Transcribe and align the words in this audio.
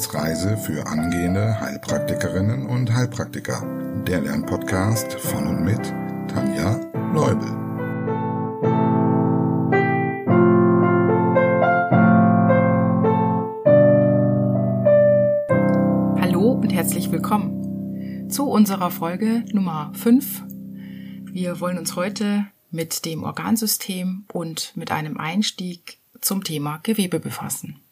Wissensreise 0.00 0.56
für 0.56 0.86
angehende 0.86 1.60
Heilpraktikerinnen 1.60 2.64
und 2.64 2.90
Heilpraktiker. 2.90 3.62
Der 4.06 4.22
Lernpodcast 4.22 5.12
von 5.12 5.46
und 5.46 5.62
mit 5.62 5.92
Tanja 6.26 6.80
Leubel. 7.12 7.46
Hallo 16.18 16.52
und 16.52 16.72
herzlich 16.72 17.12
willkommen 17.12 18.30
zu 18.30 18.48
unserer 18.48 18.90
Folge 18.90 19.44
Nummer 19.52 19.92
5. 19.94 20.44
Wir 21.26 21.60
wollen 21.60 21.76
uns 21.76 21.94
heute 21.94 22.46
mit 22.70 23.04
dem 23.04 23.22
Organsystem 23.22 24.24
und 24.32 24.74
mit 24.76 24.92
einem 24.92 25.18
Einstieg 25.18 25.98
zum 26.22 26.42
Thema 26.42 26.78
Gewebe 26.82 27.20
befassen. 27.20 27.82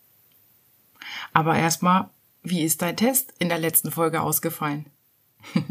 Aber 1.38 1.56
erstmal, 1.56 2.10
wie 2.42 2.64
ist 2.64 2.82
dein 2.82 2.96
Test 2.96 3.32
in 3.38 3.48
der 3.48 3.60
letzten 3.60 3.92
Folge 3.92 4.22
ausgefallen? 4.22 4.86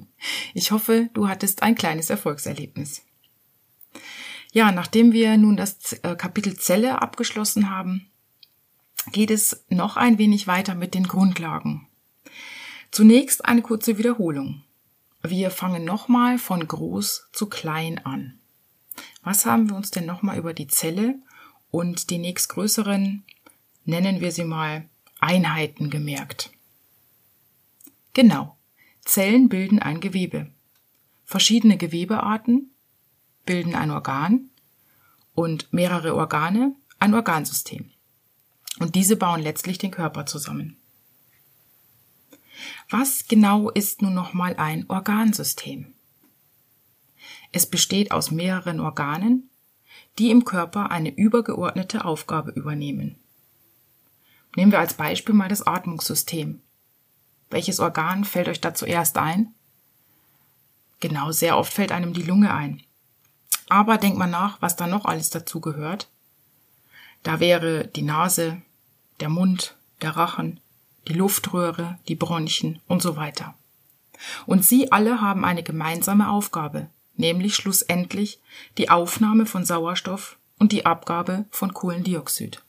Ich 0.53 0.71
hoffe, 0.71 1.09
du 1.13 1.27
hattest 1.27 1.61
ein 1.61 1.75
kleines 1.75 2.09
Erfolgserlebnis. 2.09 3.03
Ja, 4.53 4.71
nachdem 4.71 5.11
wir 5.11 5.35
nun 5.37 5.57
das 5.57 5.93
äh, 6.03 6.15
Kapitel 6.15 6.57
Zelle 6.57 7.01
abgeschlossen 7.01 7.69
haben, 7.69 8.09
geht 9.11 9.29
es 9.29 9.65
noch 9.69 9.97
ein 9.97 10.17
wenig 10.17 10.47
weiter 10.47 10.73
mit 10.73 10.93
den 10.93 11.03
Grundlagen. 11.03 11.87
Zunächst 12.89 13.43
eine 13.45 13.61
kurze 13.61 13.97
Wiederholung. 13.97 14.63
Wir 15.21 15.51
fangen 15.51 15.83
nochmal 15.83 16.39
von 16.39 16.65
groß 16.65 17.27
zu 17.33 17.47
klein 17.47 18.03
an. 18.05 18.39
Was 19.21 19.45
haben 19.45 19.69
wir 19.69 19.75
uns 19.75 19.91
denn 19.91 20.05
nochmal 20.05 20.37
über 20.37 20.53
die 20.53 20.67
Zelle 20.67 21.19
und 21.69 22.09
die 22.09 22.19
nächstgrößeren, 22.19 23.25
nennen 23.83 24.21
wir 24.21 24.31
sie 24.31 24.45
mal, 24.45 24.89
Einheiten 25.27 25.89
gemerkt? 25.89 26.51
Genau. 28.13 28.55
Zellen 29.03 29.49
bilden 29.49 29.79
ein 29.79 29.99
Gewebe. 29.99 30.49
Verschiedene 31.25 31.77
Gewebearten 31.77 32.71
bilden 33.45 33.75
ein 33.75 33.91
Organ 33.91 34.49
und 35.33 35.73
mehrere 35.73 36.15
Organe 36.15 36.75
ein 36.99 37.13
Organsystem. 37.13 37.91
Und 38.79 38.95
diese 38.95 39.17
bauen 39.17 39.41
letztlich 39.41 39.77
den 39.77 39.91
Körper 39.91 40.25
zusammen. 40.25 40.77
Was 42.89 43.27
genau 43.27 43.69
ist 43.69 44.01
nun 44.01 44.13
nochmal 44.13 44.55
ein 44.55 44.89
Organsystem? 44.89 45.93
Es 47.51 47.65
besteht 47.65 48.11
aus 48.13 48.31
mehreren 48.31 48.79
Organen, 48.79 49.49
die 50.19 50.31
im 50.31 50.45
Körper 50.45 50.89
eine 50.89 51.13
übergeordnete 51.13 52.05
Aufgabe 52.05 52.51
übernehmen. 52.51 53.19
Nehmen 54.57 54.71
wir 54.71 54.79
als 54.79 54.95
Beispiel 54.95 55.35
mal 55.35 55.49
das 55.49 55.67
Atmungssystem. 55.67 56.61
Welches 57.51 57.79
Organ 57.79 58.25
fällt 58.25 58.47
euch 58.47 58.59
da 58.59 58.73
zuerst 58.73 59.19
ein? 59.19 59.53
Genau, 60.99 61.31
sehr 61.31 61.59
oft 61.59 61.71
fällt 61.71 61.91
einem 61.91 62.11
die 62.13 62.23
Lunge 62.23 62.51
ein. 62.51 62.81
Aber 63.69 63.99
denkt 63.99 64.17
mal 64.17 64.25
nach, 64.25 64.59
was 64.59 64.75
da 64.75 64.87
noch 64.87 65.05
alles 65.05 65.29
dazu 65.29 65.61
gehört. 65.61 66.09
Da 67.21 67.39
wäre 67.39 67.85
die 67.85 68.01
Nase, 68.01 68.59
der 69.19 69.29
Mund, 69.29 69.75
der 70.01 70.17
Rachen, 70.17 70.59
die 71.07 71.13
Luftröhre, 71.13 71.99
die 72.07 72.15
Bronchien 72.15 72.81
und 72.87 73.03
so 73.03 73.15
weiter. 73.15 73.53
Und 74.47 74.65
sie 74.65 74.91
alle 74.91 75.21
haben 75.21 75.45
eine 75.45 75.61
gemeinsame 75.61 76.31
Aufgabe, 76.31 76.87
nämlich 77.15 77.53
schlussendlich 77.55 78.39
die 78.79 78.89
Aufnahme 78.89 79.45
von 79.45 79.65
Sauerstoff 79.65 80.39
und 80.57 80.71
die 80.71 80.87
Abgabe 80.87 81.45
von 81.51 81.75
Kohlendioxid. 81.75 82.63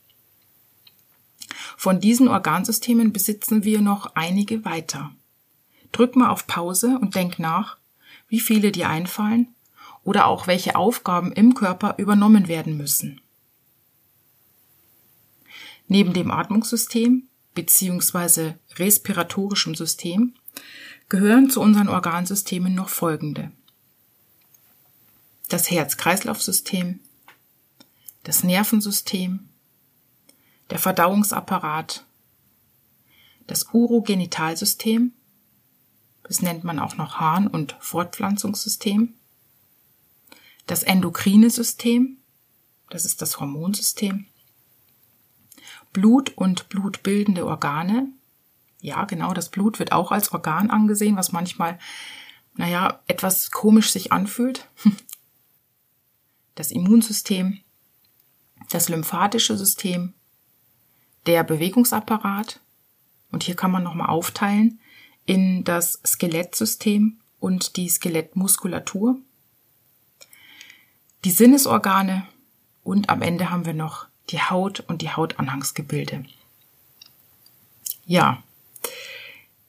Von 1.77 1.99
diesen 1.99 2.27
Organsystemen 2.27 3.13
besitzen 3.13 3.63
wir 3.63 3.81
noch 3.81 4.15
einige 4.15 4.65
weiter. 4.65 5.11
Drück 5.91 6.15
mal 6.15 6.29
auf 6.29 6.47
Pause 6.47 6.97
und 7.01 7.15
denk 7.15 7.39
nach, 7.39 7.77
wie 8.27 8.39
viele 8.39 8.71
dir 8.71 8.89
einfallen 8.89 9.47
oder 10.03 10.27
auch 10.27 10.47
welche 10.47 10.75
Aufgaben 10.75 11.31
im 11.31 11.53
Körper 11.53 11.95
übernommen 11.97 12.47
werden 12.47 12.77
müssen. 12.77 13.21
Neben 15.87 16.13
dem 16.13 16.29
Atmungssystem 16.31 17.27
bzw. 17.55 18.53
respiratorischem 18.75 19.75
System 19.75 20.35
gehören 21.09 21.49
zu 21.49 21.61
unseren 21.61 21.89
Organsystemen 21.89 22.75
noch 22.75 22.89
folgende. 22.89 23.51
Das 25.49 25.71
Herz-Kreislauf-System, 25.71 26.99
das 28.23 28.43
Nervensystem, 28.43 29.48
der 30.69 30.79
Verdauungsapparat, 30.79 32.05
das 33.47 33.73
Urogenitalsystem, 33.73 35.13
das 36.23 36.41
nennt 36.41 36.63
man 36.63 36.79
auch 36.79 36.95
noch 36.97 37.15
Harn- 37.19 37.47
und 37.47 37.75
Fortpflanzungssystem, 37.79 39.15
das 40.67 40.83
endokrine 40.83 41.49
System, 41.49 42.17
das 42.89 43.05
ist 43.05 43.21
das 43.21 43.39
Hormonsystem, 43.39 44.27
Blut 45.91 46.37
und 46.37 46.69
blutbildende 46.69 47.47
Organe, 47.47 48.13
ja 48.79 49.05
genau, 49.05 49.33
das 49.33 49.49
Blut 49.49 49.79
wird 49.79 49.91
auch 49.91 50.11
als 50.11 50.31
Organ 50.31 50.69
angesehen, 50.69 51.17
was 51.17 51.31
manchmal, 51.31 51.79
naja, 52.55 53.01
etwas 53.07 53.49
komisch 53.49 53.91
sich 53.91 54.11
anfühlt, 54.11 54.67
das 56.55 56.69
Immunsystem, 56.69 57.61
das 58.69 58.89
lymphatische 58.89 59.57
System, 59.57 60.13
der 61.25 61.43
Bewegungsapparat. 61.43 62.59
Und 63.31 63.43
hier 63.43 63.55
kann 63.55 63.71
man 63.71 63.83
nochmal 63.83 64.09
aufteilen 64.09 64.79
in 65.25 65.63
das 65.63 66.01
Skelettsystem 66.05 67.19
und 67.39 67.77
die 67.77 67.87
Skelettmuskulatur, 67.87 69.17
die 71.25 71.31
Sinnesorgane 71.31 72.25
und 72.83 73.09
am 73.09 73.21
Ende 73.21 73.49
haben 73.49 73.65
wir 73.65 73.73
noch 73.73 74.07
die 74.29 74.41
Haut 74.41 74.79
und 74.79 75.01
die 75.01 75.11
Hautanhangsgebilde. 75.11 76.23
Ja, 78.05 78.41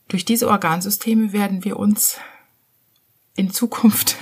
durch 0.09 0.25
diese 0.25 0.49
Organsysteme 0.49 1.33
werden 1.33 1.65
wir 1.65 1.77
uns 1.77 2.19
in 3.37 3.51
Zukunft 3.51 4.17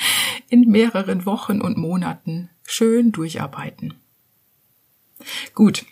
in 0.48 0.70
mehreren 0.70 1.26
Wochen 1.26 1.60
und 1.60 1.76
Monaten 1.76 2.50
schön 2.66 3.12
durcharbeiten. 3.12 3.94
Gut, 5.54 5.86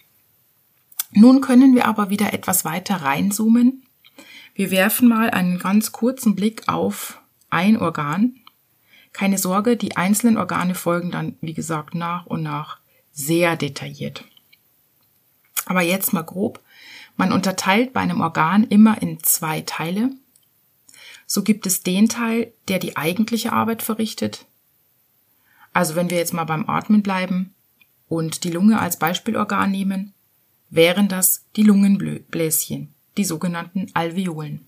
nun 1.12 1.41
können 1.41 1.75
wir 1.75 1.87
aber 1.87 2.11
wieder 2.11 2.33
etwas 2.33 2.65
weiter 2.65 2.97
reinzoomen. 2.97 3.83
Wir 4.55 4.71
werfen 4.71 5.09
mal 5.09 5.31
einen 5.31 5.59
ganz 5.59 5.93
kurzen 5.93 6.34
Blick 6.34 6.69
auf 6.69 7.21
ein 7.50 7.78
Organ. 7.78 8.37
Keine 9.12 9.37
Sorge, 9.37 9.77
die 9.77 9.97
einzelnen 9.97 10.39
Organe 10.39 10.75
folgen 10.75 11.11
dann, 11.11 11.37
wie 11.43 11.53
gesagt, 11.53 11.95
nach 11.95 12.27
und 12.27 12.43
nach 12.43 12.78
sehr 13.12 13.56
detailliert. 13.56 14.25
Aber 15.67 15.83
jetzt 15.83 16.12
mal 16.12 16.23
grob. 16.23 16.61
Man 17.17 17.31
unterteilt 17.31 17.93
bei 17.93 18.00
einem 18.00 18.23
Organ 18.23 18.65
immer 18.65 19.00
in 19.03 19.23
zwei 19.23 19.61
Teile. 19.61 20.11
So 21.27 21.43
gibt 21.43 21.67
es 21.67 21.83
den 21.83 22.09
Teil, 22.09 22.53
der 22.69 22.79
die 22.79 22.97
eigentliche 22.97 23.53
Arbeit 23.53 23.83
verrichtet. 23.83 24.47
Also 25.75 25.94
wenn 25.94 26.11
wir 26.11 26.17
jetzt 26.17 26.33
mal 26.33 26.44
beim 26.44 26.69
Atmen 26.69 27.03
bleiben 27.03 27.55
und 28.09 28.44
die 28.44 28.50
Lunge 28.50 28.81
als 28.81 28.99
Beispielorgan 28.99 29.71
nehmen, 29.71 30.15
wären 30.72 31.09
das 31.09 31.44
die 31.55 31.62
Lungenbläschen, 31.62 32.94
die 33.19 33.25
sogenannten 33.25 33.91
Alveolen. 33.93 34.66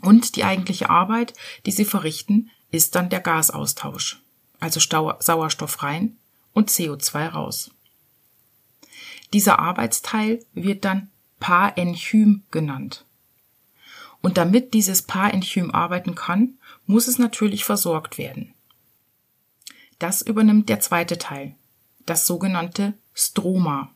Und 0.00 0.36
die 0.36 0.44
eigentliche 0.44 0.88
Arbeit, 0.88 1.34
die 1.66 1.70
sie 1.70 1.84
verrichten, 1.84 2.50
ist 2.70 2.94
dann 2.94 3.10
der 3.10 3.20
Gasaustausch, 3.20 4.22
also 4.58 4.80
Sauerstoff 4.80 5.82
rein 5.82 6.16
und 6.54 6.70
CO2 6.70 7.28
raus. 7.28 7.70
Dieser 9.34 9.58
Arbeitsteil 9.58 10.44
wird 10.54 10.86
dann 10.86 11.10
Parenchym 11.40 12.44
genannt. 12.50 13.04
Und 14.22 14.38
damit 14.38 14.72
dieses 14.72 15.02
Parenchym 15.02 15.70
arbeiten 15.72 16.14
kann, 16.14 16.58
muss 16.86 17.06
es 17.06 17.18
natürlich 17.18 17.64
versorgt 17.64 18.16
werden. 18.16 18.54
Das 19.98 20.22
übernimmt 20.22 20.70
der 20.70 20.80
zweite 20.80 21.18
Teil, 21.18 21.54
das 22.06 22.26
sogenannte 22.26 22.94
Stroma. 23.12 23.92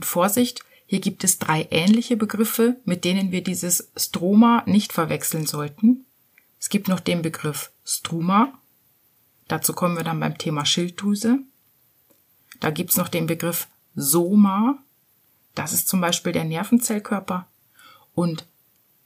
Und 0.00 0.06
Vorsicht, 0.06 0.64
hier 0.86 1.00
gibt 1.00 1.24
es 1.24 1.38
drei 1.38 1.68
ähnliche 1.70 2.16
Begriffe, 2.16 2.80
mit 2.86 3.04
denen 3.04 3.32
wir 3.32 3.44
dieses 3.44 3.90
Stroma 3.98 4.62
nicht 4.64 4.94
verwechseln 4.94 5.46
sollten. 5.46 6.06
Es 6.58 6.70
gibt 6.70 6.88
noch 6.88 7.00
den 7.00 7.20
Begriff 7.20 7.70
Struma. 7.84 8.58
Dazu 9.46 9.74
kommen 9.74 9.98
wir 9.98 10.02
dann 10.02 10.18
beim 10.18 10.38
Thema 10.38 10.64
Schilddrüse. 10.64 11.40
Da 12.60 12.70
gibt's 12.70 12.96
noch 12.96 13.08
den 13.08 13.26
Begriff 13.26 13.68
Soma. 13.94 14.78
Das 15.54 15.74
ist 15.74 15.86
zum 15.86 16.00
Beispiel 16.00 16.32
der 16.32 16.44
Nervenzellkörper. 16.44 17.46
Und 18.14 18.46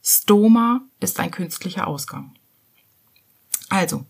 Stoma 0.01 0.79
ist 1.01 1.19
ein 1.19 1.31
künstlicher 1.31 1.87
Ausgang. 1.87 2.33
Also, 3.67 4.05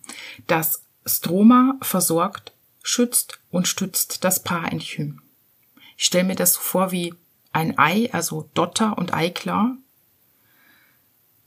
das 0.45 0.83
Stroma 1.03 1.79
versorgt, 1.81 2.53
schützt 2.83 3.39
und 3.49 3.67
stützt 3.67 4.23
das 4.23 4.43
Parenchym. 4.43 5.23
Ich 5.97 6.05
stelle 6.05 6.25
mir 6.25 6.35
das 6.35 6.53
so 6.53 6.59
vor 6.59 6.91
wie 6.91 7.13
ein 7.51 7.77
Ei, 7.77 8.09
also 8.11 8.49
Dotter 8.53 8.97
und 8.97 9.13
Eiklar. 9.13 9.77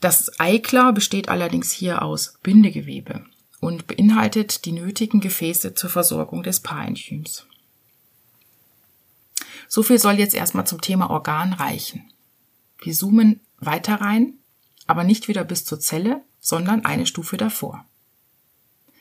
Das 0.00 0.38
Eiklar 0.40 0.92
besteht 0.92 1.28
allerdings 1.28 1.70
hier 1.72 2.02
aus 2.02 2.38
Bindegewebe 2.42 3.24
und 3.60 3.86
beinhaltet 3.86 4.64
die 4.64 4.72
nötigen 4.72 5.20
Gefäße 5.20 5.74
zur 5.74 5.90
Versorgung 5.90 6.42
des 6.42 6.60
Paarenchyms. 6.60 7.46
So 9.68 9.82
viel 9.82 9.98
soll 9.98 10.14
jetzt 10.18 10.34
erstmal 10.34 10.66
zum 10.66 10.80
Thema 10.80 11.10
Organ 11.10 11.52
reichen. 11.52 12.10
Wir 12.80 12.94
zoomen 12.94 13.40
weiter 13.58 13.96
rein, 13.96 14.34
aber 14.86 15.04
nicht 15.04 15.28
wieder 15.28 15.44
bis 15.44 15.64
zur 15.64 15.80
Zelle, 15.80 16.22
sondern 16.40 16.84
eine 16.84 17.06
Stufe 17.06 17.36
davor. 17.36 17.84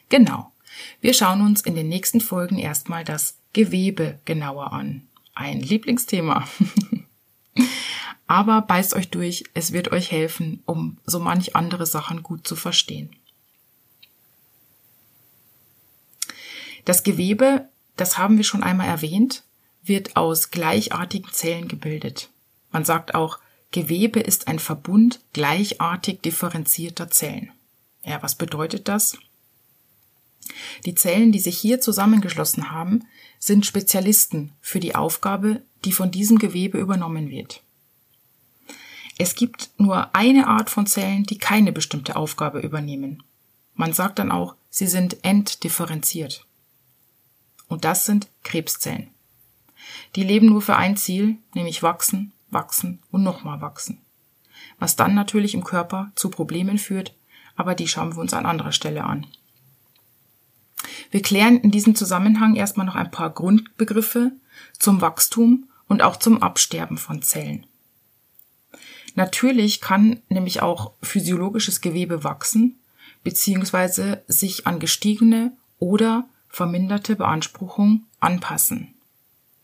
Genau. 0.10 0.52
Wir 1.00 1.14
schauen 1.14 1.42
uns 1.42 1.62
in 1.62 1.76
den 1.76 1.88
nächsten 1.88 2.20
Folgen 2.20 2.58
erstmal 2.58 3.06
das 3.06 3.38
Gewebe 3.54 4.20
genauer 4.26 4.74
an. 4.74 5.08
Ein 5.38 5.62
Lieblingsthema. 5.62 6.48
Aber 8.28 8.62
beißt 8.62 8.96
euch 8.96 9.12
durch, 9.12 9.44
es 9.54 9.72
wird 9.72 9.92
euch 9.92 10.12
helfen, 10.12 10.64
um 10.66 10.98
so 11.06 11.20
manch 11.20 11.56
andere 11.56 11.86
Sachen 11.86 12.24
gut 12.24 12.48
zu 12.48 12.56
verstehen. 12.56 13.16
Das 16.86 17.04
Gewebe, 17.04 17.70
das 17.98 18.18
haben 18.18 18.38
wir 18.38 18.44
schon 18.44 18.64
einmal 18.64 18.88
erwähnt, 18.88 19.44
wird 19.84 20.16
aus 20.16 20.50
gleichartigen 20.50 21.32
Zellen 21.32 21.68
gebildet. 21.68 22.32
Man 22.72 22.84
sagt 22.84 23.14
auch, 23.14 23.38
Gewebe 23.70 24.20
ist 24.20 24.48
ein 24.48 24.58
Verbund 24.58 25.20
gleichartig 25.34 26.24
differenzierter 26.24 27.12
Zellen. 27.12 27.52
Ja, 28.04 28.24
was 28.24 28.34
bedeutet 28.34 28.88
das? 28.88 29.20
Die 30.86 30.96
Zellen, 30.96 31.32
die 31.32 31.40
sich 31.40 31.58
hier 31.58 31.82
zusammengeschlossen 31.82 32.72
haben, 32.72 33.06
sind 33.40 33.66
Spezialisten 33.66 34.54
für 34.62 34.80
die 34.80 34.96
Aufgabe, 34.96 35.62
die 35.86 35.92
von 35.92 36.12
diesem 36.12 36.40
Gewebe 36.40 36.78
übernommen 36.78 37.30
wird. 37.30 37.64
Es 39.18 39.36
gibt 39.36 39.72
nur 39.78 40.16
eine 40.16 40.48
Art 40.48 40.70
von 40.70 40.86
Zellen, 40.86 41.24
die 41.24 41.38
keine 41.38 41.72
bestimmte 41.72 42.16
Aufgabe 42.16 42.60
übernehmen. 42.60 43.24
Man 43.74 43.94
sagt 43.94 44.20
dann 44.20 44.32
auch, 44.32 44.56
sie 44.70 44.88
sind 44.88 45.24
entdifferenziert. 45.24 46.46
Und 47.68 47.84
das 47.84 48.06
sind 48.06 48.28
Krebszellen. 48.44 49.10
Die 50.16 50.24
leben 50.24 50.48
nur 50.48 50.62
für 50.62 50.76
ein 50.76 50.98
Ziel, 50.98 51.38
nämlich 51.54 51.84
wachsen, 51.84 52.34
wachsen 52.50 53.00
und 53.12 53.24
nochmal 53.24 53.62
wachsen. 53.62 54.02
Was 54.80 54.96
dann 54.96 55.16
natürlich 55.16 55.54
im 55.54 55.64
Körper 55.64 56.12
zu 56.16 56.30
Problemen 56.30 56.78
führt, 56.78 57.16
aber 57.56 57.76
die 57.76 57.88
schauen 57.88 58.16
wir 58.16 58.22
uns 58.22 58.34
an 58.34 58.46
anderer 58.46 58.72
Stelle 58.72 59.04
an. 59.04 59.28
Wir 61.12 61.22
klären 61.22 61.60
in 61.60 61.72
diesem 61.72 61.96
Zusammenhang 61.96 62.56
erstmal 62.56 62.86
noch 62.86 62.96
ein 62.96 63.12
paar 63.12 63.30
Grundbegriffe 63.30 64.32
zum 64.78 65.02
Wachstum 65.02 65.68
und 65.88 66.02
auch 66.02 66.18
zum 66.18 66.42
Absterben 66.44 66.98
von 66.98 67.22
Zellen. 67.22 67.66
Natürlich 69.16 69.82
kann 69.82 70.22
nämlich 70.30 70.62
auch 70.62 70.94
physiologisches 71.02 71.82
Gewebe 71.82 72.24
wachsen 72.24 72.80
bzw. 73.24 74.18
sich 74.28 74.68
an 74.68 74.80
gestiegene 74.80 75.54
oder 75.80 76.28
verminderte 76.50 77.16
Beanspruchung 77.16 78.06
anpassen. 78.20 78.94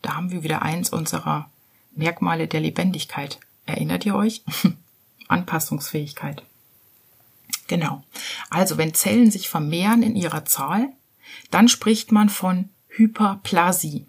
Da 0.02 0.16
haben 0.16 0.30
wir 0.30 0.42
wieder 0.42 0.62
eins 0.62 0.90
unserer 0.90 1.50
Merkmale 1.94 2.48
der 2.48 2.60
Lebendigkeit. 2.60 3.38
Erinnert 3.66 4.04
ihr 4.04 4.14
euch? 4.14 4.42
Anpassungsfähigkeit. 5.28 6.42
Genau. 7.66 8.02
Also 8.50 8.76
wenn 8.76 8.92
Zellen 8.92 9.30
sich 9.30 9.48
vermehren 9.48 10.02
in 10.02 10.16
ihrer 10.16 10.44
Zahl, 10.44 10.92
dann 11.50 11.68
spricht 11.68 12.12
man 12.12 12.28
von 12.28 12.70
Hyperplasie. 12.88 14.06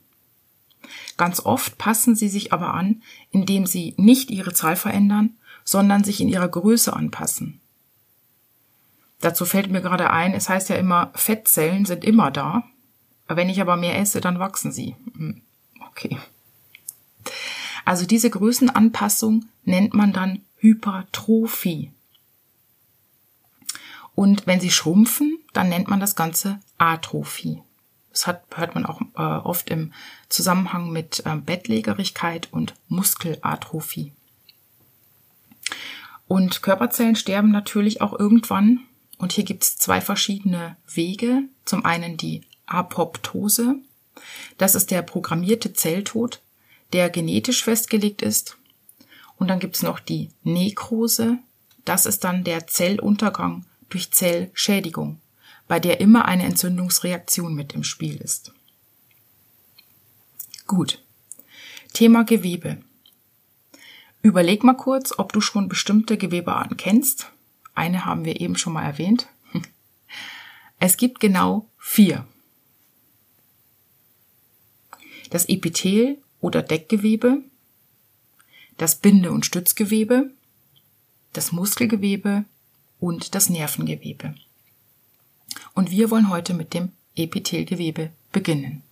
Ganz 1.17 1.39
oft 1.39 1.77
passen 1.77 2.15
sie 2.15 2.29
sich 2.29 2.53
aber 2.53 2.73
an, 2.73 3.01
indem 3.31 3.65
sie 3.65 3.93
nicht 3.97 4.29
ihre 4.29 4.53
Zahl 4.53 4.75
verändern, 4.75 5.37
sondern 5.63 6.03
sich 6.03 6.21
in 6.21 6.29
ihrer 6.29 6.47
Größe 6.47 6.93
anpassen. 6.93 7.59
Dazu 9.21 9.45
fällt 9.45 9.71
mir 9.71 9.81
gerade 9.81 10.11
ein, 10.11 10.33
es 10.33 10.49
heißt 10.49 10.69
ja 10.69 10.75
immer, 10.75 11.11
Fettzellen 11.15 11.85
sind 11.85 12.03
immer 12.03 12.31
da. 12.31 12.63
Wenn 13.27 13.49
ich 13.49 13.59
aber 13.59 13.75
mehr 13.75 13.97
esse, 13.97 14.21
dann 14.21 14.39
wachsen 14.39 14.71
sie. 14.71 14.95
Hm, 15.15 15.41
okay. 15.89 16.19
Also 17.85 18.05
diese 18.05 18.29
Größenanpassung 18.29 19.45
nennt 19.63 19.93
man 19.93 20.13
dann 20.13 20.41
Hypertrophie. 20.57 21.91
Und 24.13 24.47
wenn 24.47 24.59
sie 24.59 24.71
schrumpfen, 24.71 25.39
dann 25.53 25.69
nennt 25.69 25.87
man 25.87 25.99
das 25.99 26.15
Ganze 26.15 26.59
Atrophie. 26.77 27.61
Das 28.11 28.27
hat, 28.27 28.43
hört 28.55 28.75
man 28.75 28.85
auch 28.85 29.01
äh, 29.15 29.21
oft 29.21 29.69
im 29.69 29.91
Zusammenhang 30.29 30.91
mit 30.91 31.23
äh, 31.25 31.35
Bettlägerigkeit 31.35 32.47
und 32.51 32.73
Muskelatrophie. 32.87 34.13
Und 36.27 36.61
Körperzellen 36.61 37.15
sterben 37.15 37.51
natürlich 37.51 38.01
auch 38.01 38.17
irgendwann. 38.17 38.81
Und 39.17 39.33
hier 39.33 39.43
gibt 39.43 39.63
es 39.63 39.77
zwei 39.77 40.01
verschiedene 40.01 40.77
Wege. 40.87 41.43
Zum 41.65 41.85
einen 41.85 42.17
die 42.17 42.41
Apoptose. 42.65 43.75
Das 44.57 44.75
ist 44.75 44.91
der 44.91 45.01
programmierte 45.01 45.73
Zelltod, 45.73 46.41
der 46.93 47.09
genetisch 47.09 47.63
festgelegt 47.63 48.21
ist. 48.21 48.57
Und 49.37 49.49
dann 49.49 49.59
gibt 49.59 49.75
es 49.75 49.83
noch 49.83 49.99
die 49.99 50.29
Nekrose. 50.43 51.37
Das 51.83 52.05
ist 52.05 52.23
dann 52.23 52.43
der 52.43 52.67
Zelluntergang 52.67 53.65
durch 53.89 54.11
Zellschädigung, 54.11 55.19
bei 55.67 55.79
der 55.79 55.99
immer 55.99 56.25
eine 56.25 56.43
Entzündungsreaktion 56.43 57.53
mit 57.53 57.73
im 57.73 57.83
Spiel 57.83 58.17
ist. 58.17 58.53
Gut. 60.67 61.03
Thema 61.93 62.23
Gewebe. 62.23 62.81
Überleg 64.21 64.63
mal 64.63 64.73
kurz, 64.73 65.17
ob 65.17 65.31
du 65.33 65.41
schon 65.41 65.69
bestimmte 65.69 66.17
Gewebearten 66.17 66.77
kennst. 66.77 67.31
Eine 67.75 68.05
haben 68.05 68.25
wir 68.25 68.41
eben 68.41 68.57
schon 68.57 68.73
mal 68.73 68.83
erwähnt. 68.83 69.27
Es 70.79 70.97
gibt 70.97 71.19
genau 71.19 71.69
vier. 71.77 72.27
Das 75.29 75.47
Epithel 75.47 76.21
oder 76.41 76.61
Deckgewebe, 76.61 77.43
das 78.77 78.95
Binde- 78.97 79.31
und 79.31 79.45
Stützgewebe, 79.45 80.31
das 81.31 81.51
Muskelgewebe 81.51 82.45
und 82.99 83.35
das 83.35 83.49
Nervengewebe. 83.49 84.35
Und 85.73 85.91
wir 85.91 86.11
wollen 86.11 86.29
heute 86.29 86.53
mit 86.53 86.73
dem 86.73 86.91
Epithelgewebe 87.15 88.11
beginnen. 88.31 88.83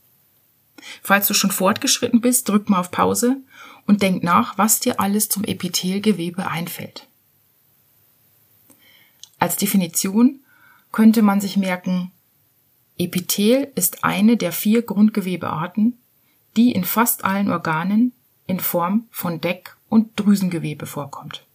Falls 1.01 1.27
du 1.27 1.33
schon 1.33 1.51
fortgeschritten 1.51 2.21
bist, 2.21 2.49
drück 2.49 2.69
mal 2.69 2.79
auf 2.79 2.91
Pause 2.91 3.37
und 3.85 4.01
denk 4.01 4.23
nach, 4.23 4.57
was 4.57 4.79
dir 4.79 4.99
alles 4.99 5.29
zum 5.29 5.43
Epithelgewebe 5.43 6.47
einfällt. 6.47 7.07
Als 9.39 9.57
Definition 9.57 10.39
könnte 10.91 11.21
man 11.21 11.41
sich 11.41 11.57
merken, 11.57 12.11
Epithel 12.97 13.71
ist 13.75 14.03
eine 14.03 14.37
der 14.37 14.51
vier 14.51 14.83
Grundgewebearten, 14.83 15.97
die 16.55 16.71
in 16.71 16.83
fast 16.83 17.25
allen 17.25 17.51
Organen 17.51 18.13
in 18.45 18.59
Form 18.59 19.07
von 19.09 19.41
Deck- 19.41 19.75
und 19.89 20.19
Drüsengewebe 20.19 20.85
vorkommt. 20.85 21.45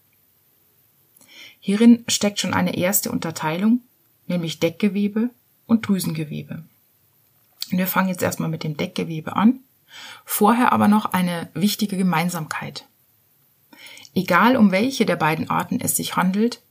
Hierin 1.60 2.04
steckt 2.08 2.40
schon 2.40 2.54
eine 2.54 2.76
erste 2.76 3.10
Unterteilung, 3.10 3.82
nämlich 4.28 4.60
Deckgewebe 4.60 5.30
und 5.66 5.86
Drüsengewebe. 5.86 6.64
Wir 7.70 7.86
fangen 7.86 8.08
jetzt 8.08 8.22
erstmal 8.22 8.48
mit 8.48 8.64
dem 8.64 8.76
Deckgewebe 8.76 9.36
an, 9.36 9.60
vorher 10.24 10.72
aber 10.72 10.88
noch 10.88 11.06
eine 11.06 11.48
wichtige 11.54 11.96
Gemeinsamkeit. 11.96 12.86
Egal 14.14 14.56
um 14.56 14.72
welche 14.72 15.06
der 15.06 15.16
beiden 15.16 15.50
Arten 15.50 15.80
es 15.80 15.96
sich 15.96 16.16
handelt, 16.16 16.62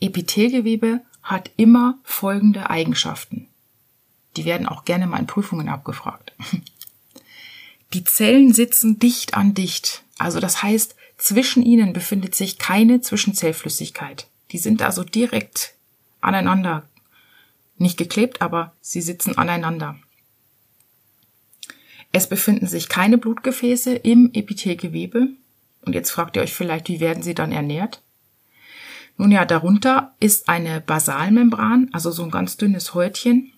Epithelgewebe 0.00 1.00
hat 1.22 1.50
immer 1.56 1.98
folgende 2.02 2.70
Eigenschaften. 2.70 3.48
Die 4.36 4.44
werden 4.44 4.66
auch 4.66 4.84
gerne 4.84 5.06
mal 5.06 5.18
in 5.18 5.26
Prüfungen 5.26 5.68
abgefragt. 5.68 6.32
Die 7.92 8.04
Zellen 8.04 8.52
sitzen 8.52 8.98
dicht 8.98 9.34
an 9.34 9.54
dicht, 9.54 10.02
also 10.18 10.40
das 10.40 10.62
heißt, 10.62 10.96
zwischen 11.18 11.62
ihnen 11.62 11.92
befindet 11.92 12.34
sich 12.34 12.58
keine 12.58 13.00
Zwischenzellflüssigkeit. 13.00 14.26
Die 14.50 14.58
sind 14.58 14.82
also 14.82 15.04
direkt 15.04 15.74
aneinander, 16.20 16.82
nicht 17.78 17.96
geklebt, 17.96 18.42
aber 18.42 18.74
sie 18.80 19.02
sitzen 19.02 19.36
aneinander. 19.36 19.96
Es 22.12 22.28
befinden 22.28 22.66
sich 22.66 22.88
keine 22.88 23.18
Blutgefäße 23.18 23.94
im 23.94 24.30
Epithelgewebe. 24.32 25.28
Und 25.82 25.92
jetzt 25.94 26.10
fragt 26.10 26.36
ihr 26.36 26.42
euch 26.42 26.54
vielleicht, 26.54 26.88
wie 26.88 27.00
werden 27.00 27.22
sie 27.22 27.34
dann 27.34 27.52
ernährt? 27.52 28.02
Nun 29.18 29.30
ja, 29.30 29.44
darunter 29.44 30.14
ist 30.20 30.48
eine 30.48 30.80
Basalmembran, 30.80 31.90
also 31.92 32.10
so 32.10 32.22
ein 32.22 32.30
ganz 32.30 32.56
dünnes 32.56 32.94
Häutchen. 32.94 33.52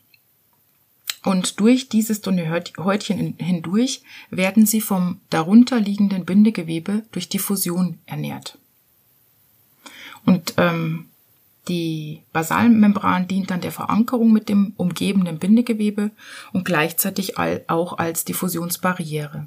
Und 1.25 1.61
durch 1.61 1.89
dieses 1.89 2.21
dünne 2.21 2.49
Häutchen 2.79 3.35
hindurch 3.39 4.03
werden 4.31 4.67
sie 4.67 4.81
vom 4.81 5.21
darunter 5.31 5.81
liegenden 5.81 6.25
Bindegewebe 6.25 7.05
durch 7.11 7.29
Diffusion 7.29 7.99
ernährt. 8.07 8.59
Und 10.25 10.55
ähm, 10.57 11.09
die 11.69 12.23
Basalmembran 12.33 13.29
dient 13.29 13.51
dann 13.51 13.61
der 13.61 13.73
Verankerung 13.73 14.33
mit 14.33 14.49
dem 14.49 14.73
umgebenden 14.77 15.39
Bindegewebe 15.39 16.11
und 16.53 16.65
gleichzeitig 16.65 17.39
auch 17.39 17.99
als 17.99 18.25
Diffusionsbarriere. 18.25 19.47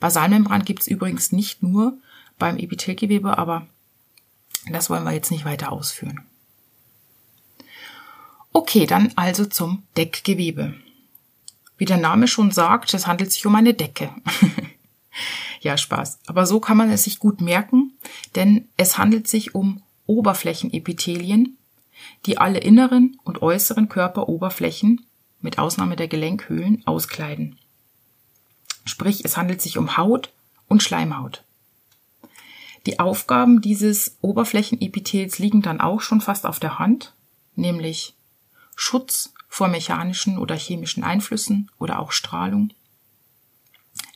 Basalmembran 0.00 0.64
gibt's 0.64 0.86
übrigens 0.86 1.32
nicht 1.32 1.62
nur 1.62 1.96
beim 2.38 2.58
Epithelgewebe, 2.58 3.38
aber 3.38 3.66
das 4.70 4.90
wollen 4.90 5.04
wir 5.04 5.12
jetzt 5.12 5.30
nicht 5.30 5.44
weiter 5.44 5.72
ausführen. 5.72 6.20
Okay, 8.52 8.86
dann 8.86 9.12
also 9.16 9.46
zum 9.46 9.84
Deckgewebe. 9.96 10.74
Wie 11.78 11.84
der 11.84 11.96
Name 11.96 12.28
schon 12.28 12.50
sagt, 12.50 12.92
es 12.94 13.06
handelt 13.06 13.32
sich 13.32 13.46
um 13.46 13.54
eine 13.54 13.74
Decke. 13.74 14.10
ja, 15.60 15.78
Spaß. 15.78 16.18
Aber 16.26 16.46
so 16.46 16.60
kann 16.60 16.76
man 16.76 16.90
es 16.90 17.04
sich 17.04 17.18
gut 17.18 17.40
merken, 17.40 17.92
denn 18.34 18.68
es 18.76 18.98
handelt 18.98 19.26
sich 19.26 19.54
um 19.54 19.82
Oberflächenepithelien, 20.06 21.58
die 22.26 22.38
alle 22.38 22.58
inneren 22.58 23.18
und 23.24 23.42
äußeren 23.42 23.88
Körperoberflächen, 23.88 25.06
mit 25.40 25.58
Ausnahme 25.58 25.96
der 25.96 26.08
Gelenkhöhlen, 26.08 26.86
auskleiden. 26.86 27.58
Sprich, 28.84 29.24
es 29.24 29.36
handelt 29.36 29.60
sich 29.60 29.78
um 29.78 29.96
Haut 29.96 30.32
und 30.68 30.82
Schleimhaut. 30.82 31.44
Die 32.86 32.98
Aufgaben 32.98 33.60
dieses 33.60 34.16
Oberflächenepithels 34.22 35.38
liegen 35.38 35.62
dann 35.62 35.80
auch 35.80 36.00
schon 36.00 36.20
fast 36.20 36.46
auf 36.46 36.58
der 36.58 36.78
Hand, 36.78 37.14
nämlich 37.54 38.14
Schutz 38.74 39.34
vor 39.48 39.68
mechanischen 39.68 40.38
oder 40.38 40.56
chemischen 40.56 41.04
Einflüssen 41.04 41.70
oder 41.78 41.98
auch 41.98 42.10
Strahlung, 42.10 42.70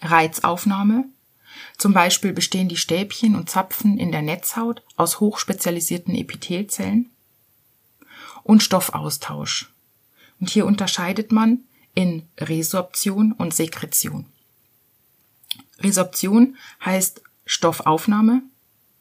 Reizaufnahme, 0.00 1.04
zum 1.76 1.92
Beispiel 1.92 2.32
bestehen 2.32 2.68
die 2.68 2.76
Stäbchen 2.76 3.36
und 3.36 3.50
Zapfen 3.50 3.98
in 3.98 4.12
der 4.12 4.22
Netzhaut 4.22 4.82
aus 4.96 5.20
hochspezialisierten 5.20 6.14
Epithelzellen, 6.14 7.10
und 8.46 8.62
Stoffaustausch. 8.62 9.72
Und 10.40 10.50
hier 10.50 10.66
unterscheidet 10.66 11.32
man 11.32 11.60
in 11.94 12.28
Resorption 12.38 13.32
und 13.32 13.54
Sekretion. 13.54 14.26
Resorption 15.80 16.56
heißt 16.84 17.22
Stoffaufnahme. 17.44 18.42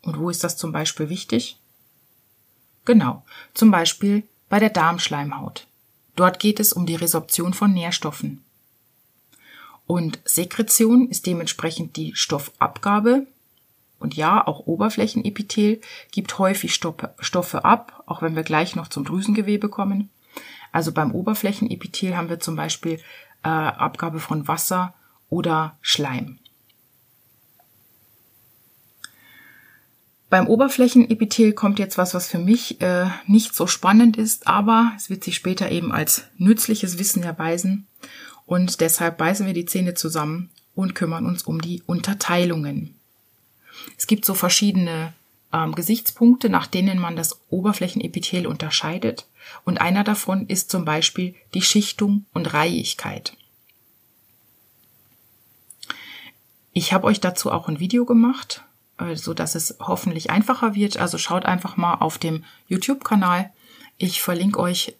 Und 0.01 0.17
wo 0.19 0.29
ist 0.29 0.43
das 0.43 0.57
zum 0.57 0.71
Beispiel 0.71 1.09
wichtig? 1.09 1.57
Genau, 2.85 3.23
zum 3.53 3.71
Beispiel 3.71 4.23
bei 4.49 4.59
der 4.59 4.69
Darmschleimhaut. 4.69 5.67
Dort 6.15 6.39
geht 6.39 6.59
es 6.59 6.73
um 6.73 6.85
die 6.85 6.95
Resorption 6.95 7.53
von 7.53 7.73
Nährstoffen. 7.73 8.44
Und 9.87 10.19
Sekretion 10.25 11.09
ist 11.09 11.25
dementsprechend 11.25 11.95
die 11.95 12.15
Stoffabgabe. 12.15 13.27
Und 13.99 14.15
ja, 14.15 14.45
auch 14.45 14.67
Oberflächenepithel 14.67 15.81
gibt 16.11 16.37
häufig 16.37 16.73
Stoffe 16.73 17.65
ab, 17.65 18.03
auch 18.05 18.21
wenn 18.21 18.35
wir 18.35 18.43
gleich 18.43 18.75
noch 18.75 18.87
zum 18.87 19.05
Drüsengewebe 19.05 19.69
kommen. 19.69 20.09
Also 20.71 20.91
beim 20.91 21.11
Oberflächenepithel 21.11 22.17
haben 22.17 22.29
wir 22.29 22.39
zum 22.39 22.55
Beispiel 22.55 22.99
äh, 23.43 23.47
Abgabe 23.47 24.19
von 24.19 24.47
Wasser 24.47 24.93
oder 25.29 25.77
Schleim. 25.81 26.39
Beim 30.29 30.47
Oberflächenepithel 30.47 31.53
kommt 31.53 31.79
jetzt 31.79 31.97
was, 31.97 32.13
was 32.13 32.27
für 32.27 32.39
mich 32.39 32.81
äh, 32.81 33.05
nicht 33.27 33.55
so 33.55 33.67
spannend 33.67 34.17
ist, 34.17 34.47
aber 34.47 34.91
es 34.97 35.09
wird 35.09 35.23
sich 35.23 35.35
später 35.35 35.71
eben 35.71 35.91
als 35.93 36.25
nützliches 36.37 36.99
Wissen 36.99 37.23
erweisen. 37.23 37.87
Und 38.45 38.81
deshalb 38.81 39.17
beißen 39.17 39.45
wir 39.45 39.53
die 39.53 39.65
Zähne 39.65 39.93
zusammen 39.93 40.51
und 40.75 40.95
kümmern 40.95 41.25
uns 41.25 41.43
um 41.43 41.61
die 41.61 41.81
Unterteilungen. 41.85 42.95
Es 43.97 44.07
gibt 44.07 44.25
so 44.25 44.33
verschiedene 44.33 45.13
ähm, 45.51 45.73
Gesichtspunkte, 45.73 46.49
nach 46.49 46.67
denen 46.67 46.99
man 46.99 47.15
das 47.15 47.39
Oberflächenepithel 47.49 48.45
unterscheidet. 48.47 49.27
Und 49.63 49.79
einer 49.79 50.03
davon 50.03 50.47
ist 50.47 50.69
zum 50.69 50.85
Beispiel 50.85 51.35
die 51.53 51.61
Schichtung 51.61 52.25
und 52.33 52.53
Reihigkeit. 52.53 53.35
Ich 56.73 56.93
habe 56.93 57.07
euch 57.07 57.21
dazu 57.21 57.51
auch 57.51 57.67
ein 57.67 57.79
Video 57.79 58.05
gemacht 58.05 58.65
äh, 58.97 59.15
so 59.15 59.33
dass 59.33 59.55
es 59.55 59.75
hoffentlich 59.79 60.29
einfacher 60.29 60.75
wird. 60.75 60.97
Also 60.97 61.17
schaut 61.17 61.45
einfach 61.45 61.77
mal 61.77 61.95
auf 61.95 62.17
dem 62.17 62.43
YouTube-Kanal. 62.67 63.51
Ich 63.97 64.21
verlinke 64.21 64.59
euch 64.59 64.95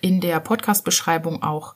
in 0.00 0.20
der 0.20 0.40
Podcast-Beschreibung 0.40 1.42
auch 1.42 1.74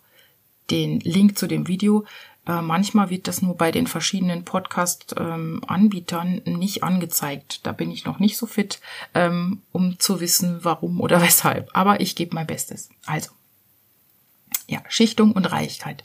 den 0.70 1.00
Link 1.00 1.38
zu 1.38 1.46
dem 1.46 1.68
Video. 1.68 2.04
Äh, 2.46 2.60
manchmal 2.60 3.10
wird 3.10 3.26
das 3.26 3.42
nur 3.42 3.56
bei 3.56 3.70
den 3.70 3.86
verschiedenen 3.86 4.44
Podcast-Anbietern 4.44 6.42
ähm, 6.44 6.58
nicht 6.58 6.82
angezeigt. 6.82 7.66
Da 7.66 7.72
bin 7.72 7.90
ich 7.90 8.04
noch 8.04 8.18
nicht 8.18 8.36
so 8.36 8.46
fit, 8.46 8.80
ähm, 9.14 9.62
um 9.72 9.98
zu 9.98 10.20
wissen, 10.20 10.58
warum 10.62 11.00
oder 11.00 11.22
weshalb. 11.22 11.70
Aber 11.72 12.00
ich 12.00 12.16
gebe 12.16 12.34
mein 12.34 12.46
Bestes. 12.46 12.90
Also, 13.06 13.30
ja, 14.66 14.82
Schichtung 14.88 15.32
und 15.32 15.46
Reichkeit. 15.46 16.04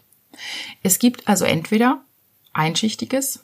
Es 0.83 0.99
gibt 0.99 1.27
also 1.27 1.45
entweder 1.45 2.03
einschichtiges, 2.53 3.43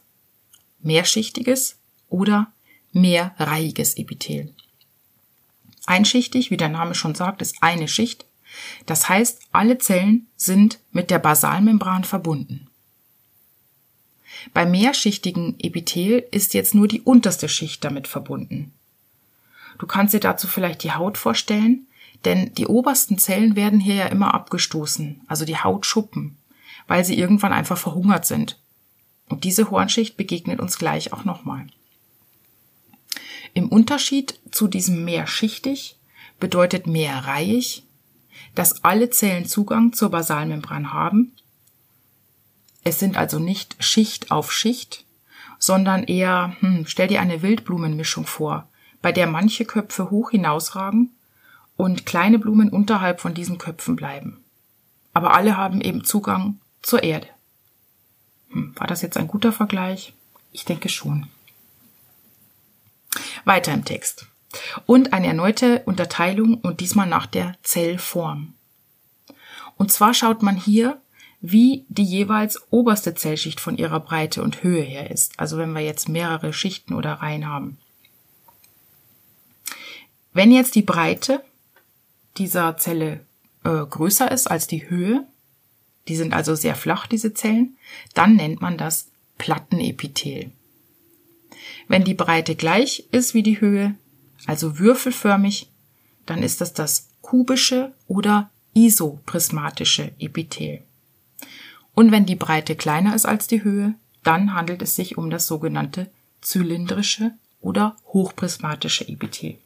mehrschichtiges 0.81 1.77
oder 2.10 2.51
mehrreihiges 2.91 3.98
Epithel. 3.98 4.53
Einschichtig, 5.86 6.50
wie 6.50 6.57
der 6.57 6.69
Name 6.69 6.95
schon 6.95 7.13
sagt, 7.13 7.41
ist 7.41 7.57
eine 7.62 7.88
Schicht. 7.88 8.25
Das 8.86 9.10
heißt, 9.10 9.42
alle 9.52 9.78
Zellen 9.78 10.28
sind 10.36 10.80
mit 10.92 11.10
der 11.10 11.20
Basalmembran 11.20 12.04
verbunden. 12.04 12.68
Bei 14.54 14.66
mehrschichtigen 14.66 15.56
Epithel 15.60 16.24
ist 16.32 16.54
jetzt 16.54 16.76
nur 16.76 16.88
die 16.88 17.02
unterste 17.02 17.50
Schicht 17.50 17.84
damit 17.84 18.08
verbunden. 18.08 18.74
Du 19.80 19.88
kannst 19.88 20.14
dir 20.14 20.20
dazu 20.20 20.48
vielleicht 20.48 20.84
die 20.84 20.94
Haut 20.94 21.18
vorstellen, 21.18 21.88
denn 22.24 22.54
die 22.54 22.68
obersten 22.68 23.18
Zellen 23.18 23.56
werden 23.56 23.80
hier 23.80 23.96
ja 23.96 24.06
immer 24.08 24.34
abgestoßen, 24.34 25.22
also 25.28 25.46
die 25.46 25.58
Hautschuppen, 25.58 26.38
weil 26.88 27.04
sie 27.04 27.18
irgendwann 27.18 27.54
einfach 27.54 27.78
verhungert 27.78 28.26
sind. 28.26 28.60
Und 29.28 29.44
diese 29.44 29.72
Hornschicht 29.72 30.18
begegnet 30.18 30.60
uns 30.60 30.78
gleich 30.78 31.12
auch 31.12 31.26
nochmal. 31.26 31.68
Im 33.54 33.70
Unterschied 33.70 34.40
zu 34.52 34.68
diesem 34.68 35.06
mehrschichtig 35.06 35.98
bedeutet 36.40 36.88
mehrreihig, 36.88 37.85
dass 38.56 38.84
alle 38.84 39.10
Zellen 39.10 39.46
Zugang 39.46 39.94
zur 39.94 40.10
Basalmembran 40.10 40.94
haben. 40.94 41.34
Es 42.84 43.00
sind 43.00 43.18
also 43.18 43.40
nicht 43.40 43.76
Schicht 43.80 44.32
auf 44.32 44.52
Schicht, 44.52 45.06
sondern 45.60 46.04
eher, 46.04 46.56
hm, 46.60 46.86
stell 46.88 47.08
dir 47.08 47.22
eine 47.22 47.42
Wildblumenmischung 47.42 48.26
vor, 48.26 48.68
bei 49.02 49.12
der 49.12 49.28
manche 49.28 49.66
Köpfe 49.66 50.10
hoch 50.10 50.32
hinausragen 50.32 51.12
und 51.76 52.06
kleine 52.06 52.40
Blumen 52.40 52.70
unterhalb 52.70 53.22
von 53.22 53.34
diesen 53.34 53.58
Köpfen 53.58 53.96
bleiben. 53.96 54.44
Aber 55.14 55.34
alle 55.34 55.58
haben 55.58 55.82
eben 55.82 56.04
Zugang 56.04 56.60
zur 56.82 57.04
Erde. 57.04 57.28
Hm, 58.50 58.74
war 58.76 58.88
das 58.88 59.02
jetzt 59.02 59.18
ein 59.18 59.28
guter 59.28 59.52
Vergleich? 59.52 60.14
Ich 60.52 60.66
denke 60.66 60.90
schon. 60.90 61.28
Weiter 63.44 63.74
im 63.74 63.86
Text. 63.86 64.28
Und 64.86 65.14
eine 65.14 65.28
erneute 65.28 65.84
Unterteilung 65.86 66.56
und 66.56 66.80
diesmal 66.80 67.08
nach 67.08 67.26
der 67.26 67.56
Zellform. 67.64 68.54
Und 69.78 69.92
zwar 69.92 70.14
schaut 70.14 70.42
man 70.42 70.56
hier, 70.56 71.02
wie 71.42 71.86
die 71.90 72.04
jeweils 72.04 72.62
oberste 72.72 73.14
Zellschicht 73.14 73.60
von 73.60 73.78
ihrer 73.78 74.00
Breite 74.00 74.42
und 74.42 74.64
Höhe 74.64 74.82
her 74.82 75.12
ist. 75.12 75.40
Also 75.40 75.58
wenn 75.58 75.74
wir 75.74 75.82
jetzt 75.82 76.10
mehrere 76.10 76.54
Schichten 76.54 76.94
oder 76.94 77.14
Reihen 77.14 77.48
haben. 77.48 77.78
Wenn 80.34 80.52
jetzt 80.52 80.76
die 80.76 80.82
Breite 80.82 81.44
dieser 82.38 82.78
Zelle 82.78 83.26
äh, 83.64 83.70
größer 83.70 84.32
ist 84.32 84.48
als 84.48 84.68
die 84.68 84.90
Höhe, 84.90 85.26
die 86.08 86.16
sind 86.16 86.34
also 86.34 86.56
sehr 86.56 86.76
flach, 86.76 87.08
diese 87.08 87.34
Zellen, 87.34 87.78
dann 88.14 88.36
nennt 88.36 88.62
man 88.62 88.78
das 88.78 89.12
Plattenepithel. 89.38 90.52
Wenn 91.88 92.04
die 92.04 92.14
Breite 92.14 92.56
gleich 92.56 93.06
ist 93.12 93.34
wie 93.34 93.44
die 93.44 93.62
Höhe, 93.62 93.96
also 94.46 94.80
würfelförmig, 94.80 95.70
dann 96.25 96.44
ist 96.44 96.62
das 96.62 96.74
das 96.74 97.10
kubische 97.22 97.94
oder 98.08 98.50
isoprismatische 98.74 100.12
Epithel. 100.20 100.84
Und 101.94 102.12
wenn 102.12 102.25
die 102.25 102.36
Breite 102.36 102.75
kleiner 102.75 103.16
ist 103.16 103.25
als 103.25 103.48
die 103.48 103.64
Höhe, 103.64 103.96
dann 104.24 104.54
handelt 104.54 104.82
es 104.82 104.96
sich 104.96 105.18
um 105.18 105.30
das 105.30 105.48
sogenannte 105.48 106.10
zylindrische 106.42 107.32
oder 107.62 107.96
hochprismatische 108.08 109.08
Epithel. 109.08 109.58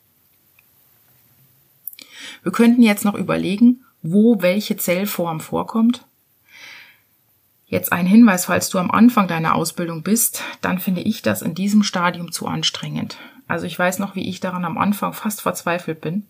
Wir 2.44 2.52
könnten 2.52 2.82
jetzt 2.82 3.04
noch 3.04 3.16
überlegen, 3.16 3.84
wo 4.02 4.42
welche 4.42 4.78
Zellform 4.78 5.42
vorkommt. 5.42 6.06
Jetzt 7.68 7.92
ein 7.92 8.06
Hinweis, 8.06 8.46
falls 8.46 8.70
du 8.70 8.78
am 8.78 8.92
Anfang 8.92 9.28
deiner 9.28 9.56
Ausbildung 9.56 10.04
bist, 10.04 10.44
dann 10.62 10.80
finde 10.80 11.02
ich 11.02 11.22
das 11.22 11.42
in 11.42 11.54
diesem 11.54 11.84
Stadium 11.84 12.32
zu 12.32 12.48
anstrengend. 12.48 13.18
Also 13.50 13.66
ich 13.66 13.78
weiß 13.78 14.00
noch, 14.00 14.16
wie 14.16 14.30
ich 14.30 14.40
daran 14.40 14.64
am 14.64 14.78
Anfang 14.78 15.12
fast 15.12 15.42
verzweifelt 15.42 16.00
bin. 16.00 16.26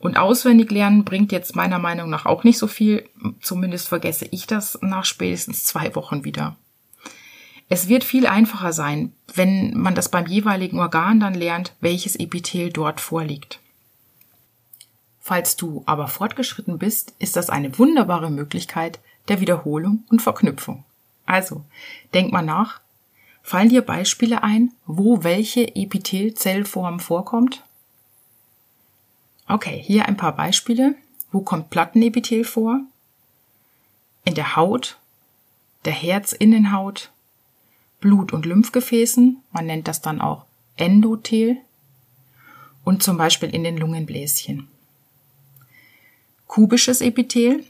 Und 0.00 0.18
auswendig 0.18 0.72
lernen 0.72 1.04
bringt 1.04 1.30
jetzt 1.30 1.54
meiner 1.54 1.78
Meinung 1.78 2.10
nach 2.10 2.26
auch 2.26 2.42
nicht 2.42 2.58
so 2.58 2.66
viel. 2.66 3.08
Zumindest 3.40 3.88
vergesse 3.88 4.26
ich 4.30 4.48
das 4.48 4.76
nach 4.82 5.04
spätestens 5.04 5.64
zwei 5.64 5.94
Wochen 5.94 6.24
wieder. 6.24 6.56
Es 7.68 7.88
wird 7.88 8.02
viel 8.02 8.26
einfacher 8.26 8.72
sein, 8.72 9.12
wenn 9.32 9.78
man 9.78 9.94
das 9.94 10.10
beim 10.10 10.26
jeweiligen 10.26 10.80
Organ 10.80 11.20
dann 11.20 11.34
lernt, 11.34 11.72
welches 11.80 12.16
Epithel 12.16 12.70
dort 12.70 13.00
vorliegt. 13.00 13.60
Falls 15.20 15.56
du 15.56 15.84
aber 15.86 16.08
fortgeschritten 16.08 16.78
bist, 16.78 17.14
ist 17.20 17.36
das 17.36 17.50
eine 17.50 17.78
wunderbare 17.78 18.30
Möglichkeit, 18.30 18.98
der 19.28 19.40
Wiederholung 19.40 20.02
und 20.10 20.20
Verknüpfung. 20.20 20.82
Also, 21.24 21.64
denk 22.12 22.32
mal 22.32 22.42
nach. 22.42 22.80
Fallen 23.42 23.68
dir 23.68 23.82
Beispiele 23.82 24.42
ein, 24.42 24.72
wo 24.86 25.24
welche 25.24 25.74
Epithelzellform 25.74 27.00
vorkommt? 27.00 27.64
Okay, 29.48 29.82
hier 29.84 30.06
ein 30.06 30.16
paar 30.16 30.34
Beispiele. 30.34 30.94
Wo 31.32 31.40
kommt 31.40 31.70
Plattenepithel 31.70 32.44
vor? 32.44 32.80
In 34.24 34.34
der 34.34 34.56
Haut, 34.56 34.98
der 35.84 35.92
Herzinnenhaut, 35.92 37.10
Blut- 38.00 38.32
und 38.32 38.46
Lymphgefäßen, 38.46 39.42
man 39.50 39.66
nennt 39.66 39.88
das 39.88 40.00
dann 40.00 40.20
auch 40.20 40.44
Endothel, 40.76 41.58
und 42.84 43.02
zum 43.02 43.16
Beispiel 43.16 43.50
in 43.50 43.64
den 43.64 43.76
Lungenbläschen. 43.76 44.68
Kubisches 46.46 47.00
Epithel 47.00 47.64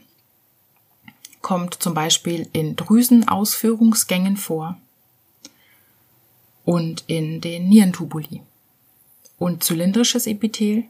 kommt 1.41 1.75
zum 1.75 1.93
Beispiel 1.93 2.49
in 2.51 2.75
Drüsenausführungsgängen 2.75 4.37
vor 4.37 4.77
und 6.65 7.03
in 7.07 7.41
den 7.41 7.67
Nierentubuli. 7.69 8.41
Und 9.37 9.63
zylindrisches 9.63 10.27
Epithel, 10.27 10.85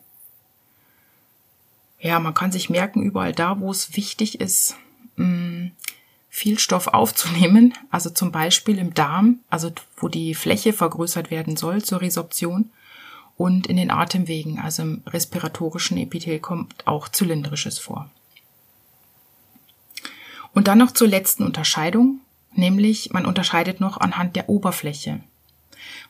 ja, 1.99 2.19
man 2.19 2.33
kann 2.33 2.51
sich 2.51 2.69
merken, 2.69 3.01
überall 3.01 3.33
da, 3.33 3.59
wo 3.59 3.71
es 3.71 3.95
wichtig 3.95 4.41
ist, 4.41 4.75
mm, 5.15 5.67
viel 6.29 6.59
Stoff 6.59 6.87
aufzunehmen, 6.87 7.73
also 7.89 8.09
zum 8.09 8.31
Beispiel 8.31 8.77
im 8.77 8.93
Darm, 8.93 9.39
also 9.49 9.71
wo 9.97 10.07
die 10.07 10.35
Fläche 10.35 10.73
vergrößert 10.73 11.31
werden 11.31 11.57
soll 11.57 11.83
zur 11.83 12.01
Resorption, 12.01 12.71
und 13.35 13.67
in 13.67 13.77
den 13.77 13.89
Atemwegen, 13.89 14.59
also 14.59 14.83
im 14.83 15.01
respiratorischen 15.07 15.97
Epithel 15.97 16.39
kommt 16.39 16.87
auch 16.87 17.09
zylindrisches 17.09 17.79
vor. 17.79 18.09
Und 20.53 20.67
dann 20.67 20.77
noch 20.77 20.91
zur 20.91 21.07
letzten 21.07 21.43
Unterscheidung, 21.43 22.19
nämlich 22.53 23.11
man 23.11 23.25
unterscheidet 23.25 23.79
noch 23.79 23.97
anhand 23.97 24.35
der 24.35 24.49
Oberfläche. 24.49 25.21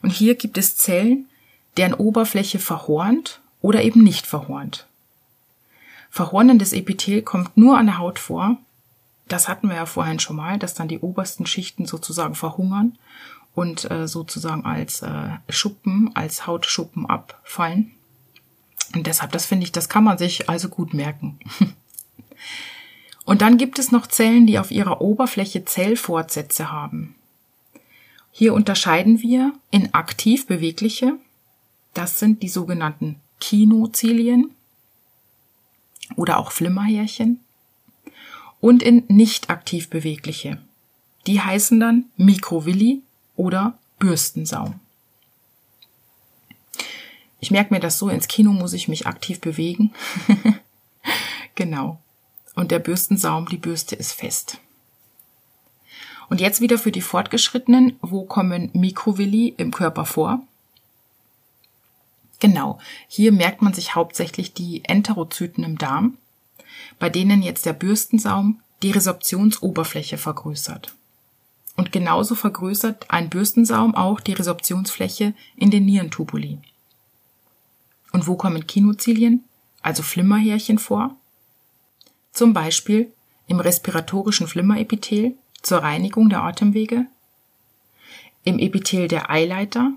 Und 0.01 0.11
hier 0.11 0.35
gibt 0.35 0.57
es 0.57 0.77
Zellen, 0.77 1.27
deren 1.77 1.93
Oberfläche 1.93 2.59
verhornt 2.59 3.41
oder 3.61 3.83
eben 3.83 4.03
nicht 4.03 4.27
verhornt. 4.27 4.85
Verhornendes 6.09 6.73
Epithel 6.73 7.23
kommt 7.23 7.57
nur 7.57 7.77
an 7.77 7.87
der 7.87 7.97
Haut 7.97 8.19
vor. 8.19 8.57
Das 9.27 9.47
hatten 9.47 9.69
wir 9.69 9.75
ja 9.75 9.85
vorhin 9.85 10.19
schon 10.19 10.35
mal, 10.35 10.59
dass 10.59 10.75
dann 10.75 10.87
die 10.87 10.99
obersten 10.99 11.45
Schichten 11.45 11.85
sozusagen 11.85 12.35
verhungern 12.35 12.97
und 13.55 13.89
äh, 13.89 14.07
sozusagen 14.07 14.65
als 14.65 15.01
äh, 15.01 15.29
Schuppen, 15.49 16.15
als 16.15 16.45
Hautschuppen 16.45 17.07
abfallen. 17.07 17.91
Und 18.93 19.07
deshalb, 19.07 19.31
das 19.31 19.45
finde 19.45 19.63
ich, 19.63 19.71
das 19.71 19.89
kann 19.89 20.03
man 20.03 20.17
sich 20.17 20.49
also 20.49 20.69
gut 20.69 20.93
merken. 20.93 21.39
und 23.25 23.41
dann 23.41 23.57
gibt 23.57 23.79
es 23.79 23.91
noch 23.91 24.05
Zellen, 24.05 24.45
die 24.45 24.59
auf 24.59 24.69
ihrer 24.69 25.01
Oberfläche 25.01 25.65
Zellfortsätze 25.65 26.71
haben. 26.71 27.15
Hier 28.35 28.55
unterscheiden 28.55 29.21
wir 29.21 29.53
in 29.69 29.93
aktiv 29.93 30.47
bewegliche, 30.47 31.19
das 31.93 32.17
sind 32.17 32.41
die 32.41 32.49
sogenannten 32.49 33.17
Kinozilien 33.39 34.49
oder 36.15 36.39
auch 36.39 36.51
Flimmerhärchen, 36.51 37.39
und 38.59 38.81
in 38.81 39.03
nicht 39.07 39.51
aktiv 39.51 39.89
bewegliche. 39.89 40.57
Die 41.27 41.41
heißen 41.41 41.79
dann 41.79 42.05
Mikrovilli 42.17 43.03
oder 43.35 43.77
Bürstensaum. 43.99 44.79
Ich 47.39 47.51
merke 47.51 47.73
mir 47.73 47.81
das 47.81 47.99
so, 47.99 48.09
ins 48.09 48.27
Kino 48.27 48.51
muss 48.51 48.73
ich 48.73 48.87
mich 48.87 49.05
aktiv 49.05 49.41
bewegen. 49.41 49.93
genau. 51.55 52.01
Und 52.55 52.71
der 52.71 52.79
Bürstensaum, 52.79 53.47
die 53.47 53.57
Bürste 53.57 53.95
ist 53.95 54.13
fest. 54.13 54.59
Und 56.29 56.41
jetzt 56.41 56.61
wieder 56.61 56.77
für 56.77 56.91
die 56.91 57.01
Fortgeschrittenen, 57.01 57.97
wo 58.01 58.23
kommen 58.23 58.69
Mikrovilli 58.73 59.53
im 59.57 59.71
Körper 59.71 60.05
vor? 60.05 60.41
Genau, 62.39 62.79
hier 63.07 63.31
merkt 63.31 63.61
man 63.61 63.73
sich 63.73 63.95
hauptsächlich 63.95 64.53
die 64.53 64.83
Enterozyten 64.85 65.63
im 65.63 65.77
Darm, 65.77 66.17
bei 66.99 67.09
denen 67.09 67.41
jetzt 67.41 67.65
der 67.65 67.73
Bürstensaum 67.73 68.59
die 68.81 68.91
Resorptionsoberfläche 68.91 70.17
vergrößert. 70.17 70.93
Und 71.75 71.91
genauso 71.91 72.35
vergrößert 72.35 73.09
ein 73.09 73.29
Bürstensaum 73.29 73.95
auch 73.95 74.19
die 74.19 74.33
Resorptionsfläche 74.33 75.33
in 75.55 75.71
den 75.71 75.85
Nierentubuli. 75.85 76.59
Und 78.11 78.27
wo 78.27 78.35
kommen 78.35 78.67
Kinozilien, 78.67 79.43
also 79.81 80.03
Flimmerhärchen 80.03 80.77
vor? 80.77 81.15
Zum 82.31 82.53
Beispiel 82.53 83.11
im 83.47 83.59
respiratorischen 83.59 84.47
Flimmerepithel 84.47 85.35
zur 85.63 85.79
Reinigung 85.79 86.29
der 86.29 86.43
Atemwege, 86.43 87.07
im 88.43 88.59
Epithel 88.59 89.07
der 89.07 89.31
Eileiter, 89.31 89.93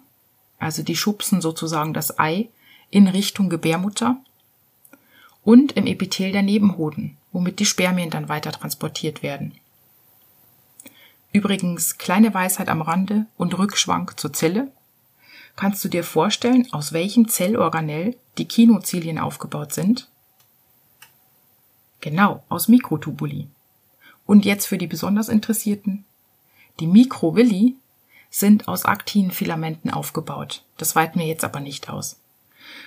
also 0.58 0.82
die 0.82 0.96
schubsen 0.96 1.42
sozusagen 1.42 1.92
das 1.92 2.18
Ei 2.18 2.48
in 2.90 3.08
Richtung 3.08 3.50
Gebärmutter, 3.50 4.16
und 5.42 5.72
im 5.72 5.86
Epithel 5.86 6.32
der 6.32 6.42
Nebenhoden, 6.42 7.16
womit 7.30 7.60
die 7.60 7.66
Spermien 7.66 8.10
dann 8.10 8.28
weiter 8.28 8.50
transportiert 8.50 9.22
werden. 9.22 9.54
Übrigens, 11.32 11.98
kleine 11.98 12.32
Weisheit 12.34 12.68
am 12.68 12.82
Rande 12.82 13.26
und 13.36 13.56
Rückschwank 13.56 14.18
zur 14.18 14.32
Zelle. 14.32 14.72
Kannst 15.54 15.84
du 15.84 15.88
dir 15.88 16.02
vorstellen, 16.02 16.66
aus 16.72 16.92
welchem 16.92 17.28
Zellorganell 17.28 18.16
die 18.38 18.48
Kinozilien 18.48 19.18
aufgebaut 19.18 19.72
sind? 19.72 20.08
Genau, 22.00 22.42
aus 22.48 22.68
Mikrotubuli. 22.68 23.48
Und 24.26 24.44
jetzt 24.44 24.66
für 24.66 24.78
die 24.78 24.86
besonders 24.86 25.28
Interessierten. 25.28 26.04
Die 26.80 26.86
Mikrovilli 26.86 27.76
sind 28.28 28.68
aus 28.68 28.84
Aktinfilamenten 28.84 29.90
aufgebaut. 29.90 30.62
Das 30.76 30.94
weiten 30.96 31.18
wir 31.18 31.26
jetzt 31.26 31.44
aber 31.44 31.60
nicht 31.60 31.88
aus. 31.88 32.18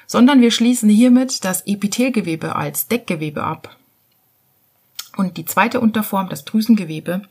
Sondern 0.05 0.41
wir 0.41 0.51
schließen 0.51 0.89
hiermit 0.89 1.43
das 1.45 1.65
Epithelgewebe 1.65 2.55
als 2.55 2.87
Deckgewebe 2.87 3.43
ab. 3.43 3.77
Und 5.17 5.37
die 5.37 5.45
zweite 5.45 5.79
Unterform, 5.79 6.29
das 6.29 6.45
Drüsengewebe, 6.45 7.23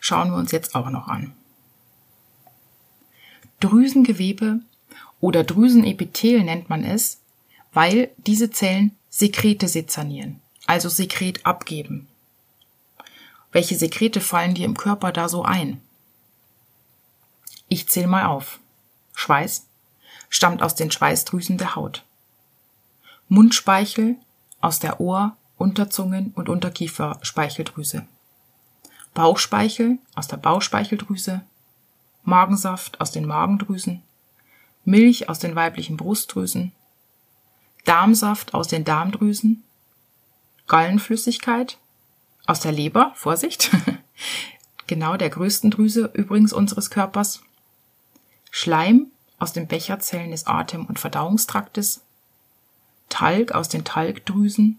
schauen 0.00 0.30
wir 0.30 0.36
uns 0.36 0.52
jetzt 0.52 0.74
auch 0.74 0.90
noch 0.90 1.08
an. 1.08 1.32
Drüsengewebe 3.60 4.60
oder 5.20 5.44
Drüsenepithel 5.44 6.44
nennt 6.44 6.68
man 6.68 6.84
es, 6.84 7.20
weil 7.72 8.10
diese 8.16 8.50
Zellen 8.50 8.96
Sekrete 9.10 9.68
sezernieren, 9.68 10.40
also 10.66 10.88
Sekret 10.88 11.44
abgeben. 11.46 12.08
Welche 13.52 13.76
Sekrete 13.76 14.20
fallen 14.20 14.54
dir 14.54 14.64
im 14.64 14.76
Körper 14.76 15.12
da 15.12 15.28
so 15.28 15.42
ein? 15.42 15.80
Ich 17.68 17.88
zähle 17.88 18.06
mal 18.06 18.26
auf. 18.26 18.60
Schweiß 19.14 19.66
stammt 20.28 20.62
aus 20.62 20.74
den 20.74 20.90
Schweißdrüsen 20.90 21.58
der 21.58 21.74
Haut. 21.74 22.04
Mundspeichel 23.28 24.16
aus 24.60 24.78
der 24.78 25.00
Ohr-, 25.00 25.36
Unterzungen- 25.58 26.32
und 26.34 26.48
Unterkieferspeicheldrüse. 26.48 28.06
Bauchspeichel 29.14 29.98
aus 30.14 30.28
der 30.28 30.36
Bauchspeicheldrüse, 30.36 31.42
Magensaft 32.22 33.00
aus 33.00 33.12
den 33.12 33.24
Magendrüsen, 33.24 34.02
Milch 34.84 35.28
aus 35.28 35.38
den 35.38 35.54
weiblichen 35.54 35.96
Brustdrüsen, 35.96 36.72
Darmsaft 37.84 38.52
aus 38.52 38.68
den 38.68 38.84
Darmdrüsen, 38.84 39.64
Gallenflüssigkeit 40.66 41.78
aus 42.46 42.60
der 42.60 42.72
Leber, 42.72 43.12
Vorsicht, 43.14 43.70
genau 44.86 45.16
der 45.16 45.30
größten 45.30 45.70
Drüse 45.70 46.10
übrigens 46.14 46.52
unseres 46.52 46.90
Körpers, 46.90 47.42
Schleim 48.50 49.08
aus 49.38 49.52
den 49.52 49.66
Becherzellen 49.66 50.30
des 50.30 50.46
Atem- 50.46 50.86
und 50.86 50.98
Verdauungstraktes, 50.98 52.02
Talg 53.08 53.52
aus 53.52 53.68
den 53.68 53.84
Talgdrüsen, 53.84 54.78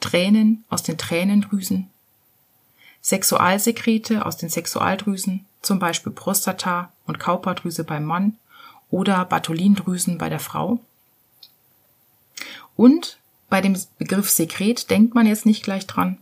Tränen 0.00 0.64
aus 0.68 0.82
den 0.82 0.98
Tränendrüsen, 0.98 1.90
Sexualsekrete 3.00 4.24
aus 4.24 4.36
den 4.36 4.48
Sexualdrüsen, 4.48 5.46
zum 5.62 5.78
Beispiel 5.78 6.12
Prostata 6.12 6.92
und 7.06 7.18
Kauperdrüse 7.18 7.84
beim 7.84 8.04
Mann 8.04 8.38
oder 8.90 9.24
Bartholindrüsen 9.24 10.18
bei 10.18 10.28
der 10.28 10.40
Frau. 10.40 10.80
Und 12.76 13.18
bei 13.48 13.60
dem 13.60 13.78
Begriff 13.98 14.30
Sekret 14.30 14.90
denkt 14.90 15.14
man 15.14 15.26
jetzt 15.26 15.46
nicht 15.46 15.62
gleich 15.62 15.86
dran, 15.86 16.18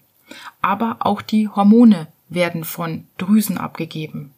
aber 0.60 0.98
auch 1.00 1.22
die 1.22 1.48
Hormone 1.48 2.08
werden 2.28 2.64
von 2.64 3.06
Drüsen 3.18 3.58
abgegeben. 3.58 4.32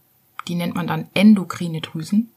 Die 0.49 0.55
nennt 0.55 0.75
man 0.75 0.87
dann 0.87 1.09
endokrine 1.15 1.81
Drüsen, 1.81 2.31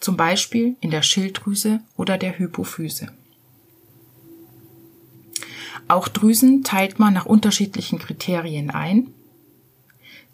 zum 0.00 0.16
Beispiel 0.16 0.76
in 0.80 0.90
der 0.90 1.02
Schilddrüse 1.02 1.80
oder 1.96 2.18
der 2.18 2.38
Hypophyse. 2.38 3.08
Auch 5.88 6.08
Drüsen 6.08 6.62
teilt 6.62 6.98
man 6.98 7.14
nach 7.14 7.26
unterschiedlichen 7.26 7.98
Kriterien 7.98 8.70
ein. 8.70 9.12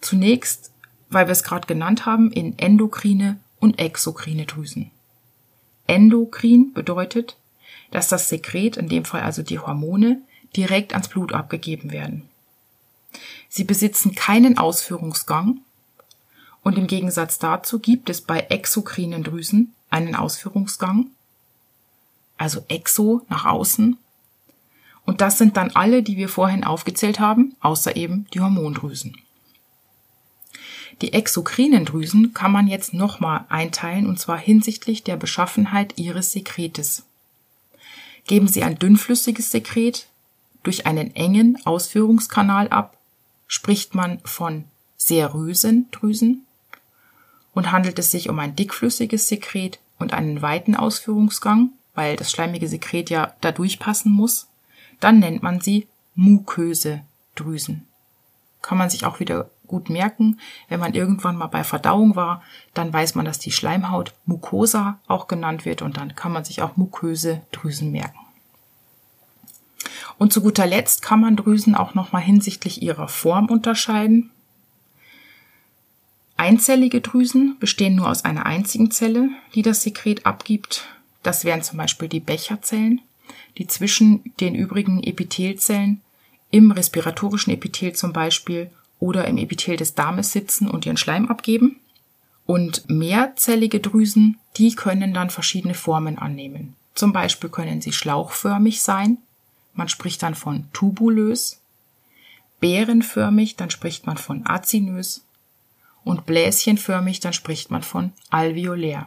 Zunächst, 0.00 0.70
weil 1.08 1.26
wir 1.26 1.32
es 1.32 1.42
gerade 1.42 1.66
genannt 1.66 2.06
haben, 2.06 2.30
in 2.30 2.58
endokrine 2.58 3.38
und 3.58 3.78
exokrine 3.78 4.44
Drüsen. 4.44 4.90
Endokrin 5.86 6.72
bedeutet, 6.74 7.36
dass 7.90 8.08
das 8.08 8.28
Sekret, 8.28 8.76
in 8.76 8.88
dem 8.88 9.04
Fall 9.04 9.22
also 9.22 9.42
die 9.42 9.58
Hormone, 9.58 10.20
direkt 10.56 10.92
ans 10.92 11.08
Blut 11.08 11.32
abgegeben 11.32 11.90
werden. 11.90 12.28
Sie 13.48 13.64
besitzen 13.64 14.14
keinen 14.14 14.58
Ausführungsgang 14.58 15.60
Und 16.62 16.76
im 16.78 16.88
Gegensatz 16.88 17.38
dazu 17.38 17.78
gibt 17.78 18.10
es 18.10 18.20
bei 18.20 18.40
exokrinen 18.40 19.22
Drüsen 19.22 19.72
einen 19.88 20.16
Ausführungsgang, 20.16 21.10
also 22.36 22.64
exo 22.66 23.22
nach 23.28 23.44
außen. 23.44 23.96
Und 25.04 25.20
das 25.20 25.38
sind 25.38 25.56
dann 25.56 25.70
alle, 25.70 26.02
die 26.02 26.16
wir 26.16 26.28
vorhin 26.28 26.64
aufgezählt 26.64 27.20
haben, 27.20 27.54
außer 27.60 27.94
eben 27.94 28.26
die 28.34 28.40
Hormondrüsen. 28.40 29.16
Die 31.02 31.12
exokrinen 31.12 31.84
Drüsen 31.84 32.34
kann 32.34 32.50
man 32.50 32.66
jetzt 32.66 32.94
nochmal 32.94 33.44
einteilen 33.48 34.06
und 34.06 34.18
zwar 34.18 34.38
hinsichtlich 34.38 35.04
der 35.04 35.16
Beschaffenheit 35.16 35.98
ihres 35.98 36.32
Sekretes. 36.32 37.04
Geben 38.26 38.48
sie 38.48 38.64
ein 38.64 38.78
dünnflüssiges 38.78 39.50
Sekret 39.52 40.08
durch 40.62 40.86
einen 40.86 41.14
engen 41.14 41.64
Ausführungskanal 41.64 42.68
ab, 42.70 42.95
spricht 43.46 43.94
man 43.94 44.20
von 44.20 44.64
serösen 44.96 45.90
Drüsen 45.90 46.46
und 47.52 47.72
handelt 47.72 47.98
es 47.98 48.10
sich 48.10 48.28
um 48.28 48.38
ein 48.38 48.56
dickflüssiges 48.56 49.28
Sekret 49.28 49.78
und 49.98 50.12
einen 50.12 50.42
weiten 50.42 50.74
Ausführungsgang, 50.74 51.70
weil 51.94 52.16
das 52.16 52.30
schleimige 52.30 52.68
Sekret 52.68 53.10
ja 53.10 53.34
da 53.40 53.52
durchpassen 53.52 54.12
muss, 54.12 54.48
dann 55.00 55.18
nennt 55.18 55.42
man 55.42 55.60
sie 55.60 55.88
muköse 56.14 57.02
Drüsen. 57.34 57.86
Kann 58.62 58.78
man 58.78 58.90
sich 58.90 59.04
auch 59.04 59.20
wieder 59.20 59.50
gut 59.66 59.90
merken. 59.90 60.40
Wenn 60.68 60.80
man 60.80 60.94
irgendwann 60.94 61.36
mal 61.36 61.46
bei 61.46 61.64
Verdauung 61.64 62.16
war, 62.16 62.42
dann 62.74 62.92
weiß 62.92 63.14
man, 63.14 63.24
dass 63.24 63.38
die 63.38 63.52
Schleimhaut 63.52 64.14
Mucosa 64.24 64.98
auch 65.06 65.28
genannt 65.28 65.64
wird 65.64 65.82
und 65.82 65.96
dann 65.96 66.14
kann 66.14 66.32
man 66.32 66.44
sich 66.44 66.62
auch 66.62 66.76
muköse 66.76 67.42
Drüsen 67.52 67.90
merken. 67.90 68.25
Und 70.18 70.32
zu 70.32 70.40
guter 70.40 70.66
Letzt 70.66 71.02
kann 71.02 71.20
man 71.20 71.36
Drüsen 71.36 71.74
auch 71.74 71.94
nochmal 71.94 72.22
hinsichtlich 72.22 72.82
ihrer 72.82 73.08
Form 73.08 73.46
unterscheiden. 73.46 74.30
Einzellige 76.36 77.00
Drüsen 77.00 77.56
bestehen 77.58 77.94
nur 77.96 78.10
aus 78.10 78.24
einer 78.24 78.44
einzigen 78.46 78.90
Zelle, 78.90 79.30
die 79.54 79.62
das 79.62 79.82
Sekret 79.82 80.26
abgibt. 80.26 80.84
Das 81.22 81.44
wären 81.44 81.62
zum 81.62 81.78
Beispiel 81.78 82.08
die 82.08 82.20
Becherzellen, 82.20 83.00
die 83.58 83.66
zwischen 83.66 84.22
den 84.40 84.54
übrigen 84.54 85.02
Epithelzellen 85.02 86.02
im 86.50 86.70
respiratorischen 86.70 87.52
Epithel 87.52 87.94
zum 87.94 88.12
Beispiel 88.12 88.70
oder 88.98 89.26
im 89.26 89.38
Epithel 89.38 89.76
des 89.76 89.94
Darmes 89.94 90.32
sitzen 90.32 90.68
und 90.68 90.86
ihren 90.86 90.96
Schleim 90.96 91.28
abgeben. 91.28 91.80
Und 92.44 92.88
mehrzellige 92.88 93.80
Drüsen, 93.80 94.38
die 94.56 94.74
können 94.74 95.12
dann 95.12 95.30
verschiedene 95.30 95.74
Formen 95.74 96.18
annehmen. 96.18 96.76
Zum 96.94 97.12
Beispiel 97.12 97.50
können 97.50 97.80
sie 97.80 97.92
schlauchförmig 97.92 98.82
sein, 98.82 99.18
man 99.76 99.88
spricht 99.88 100.22
dann 100.22 100.34
von 100.34 100.66
tubulös, 100.72 101.60
beerenförmig, 102.60 103.56
dann 103.56 103.70
spricht 103.70 104.06
man 104.06 104.16
von 104.16 104.46
azinös 104.46 105.24
und 106.04 106.26
bläschenförmig, 106.26 107.20
dann 107.20 107.32
spricht 107.32 107.70
man 107.70 107.82
von 107.82 108.12
alveolär. 108.30 109.06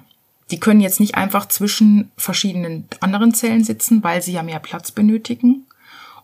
Die 0.52 0.60
können 0.60 0.82
jetzt 0.82 1.00
nicht 1.00 1.16
einfach 1.16 1.48
zwischen 1.48 2.12
verschiedenen 2.18 2.88
anderen 3.02 3.34
Zellen 3.34 3.64
sitzen, 3.64 4.04
weil 4.04 4.22
sie 4.22 4.34
ja 4.34 4.44
mehr 4.44 4.60
Platz 4.60 4.92
benötigen 4.92 5.66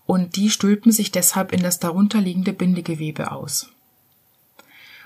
und 0.06 0.36
die 0.36 0.50
stülpen 0.50 0.92
sich 0.92 1.12
deshalb 1.12 1.52
in 1.52 1.62
das 1.62 1.80
darunterliegende 1.80 2.54
Bindegewebe 2.54 3.32
aus. 3.32 3.70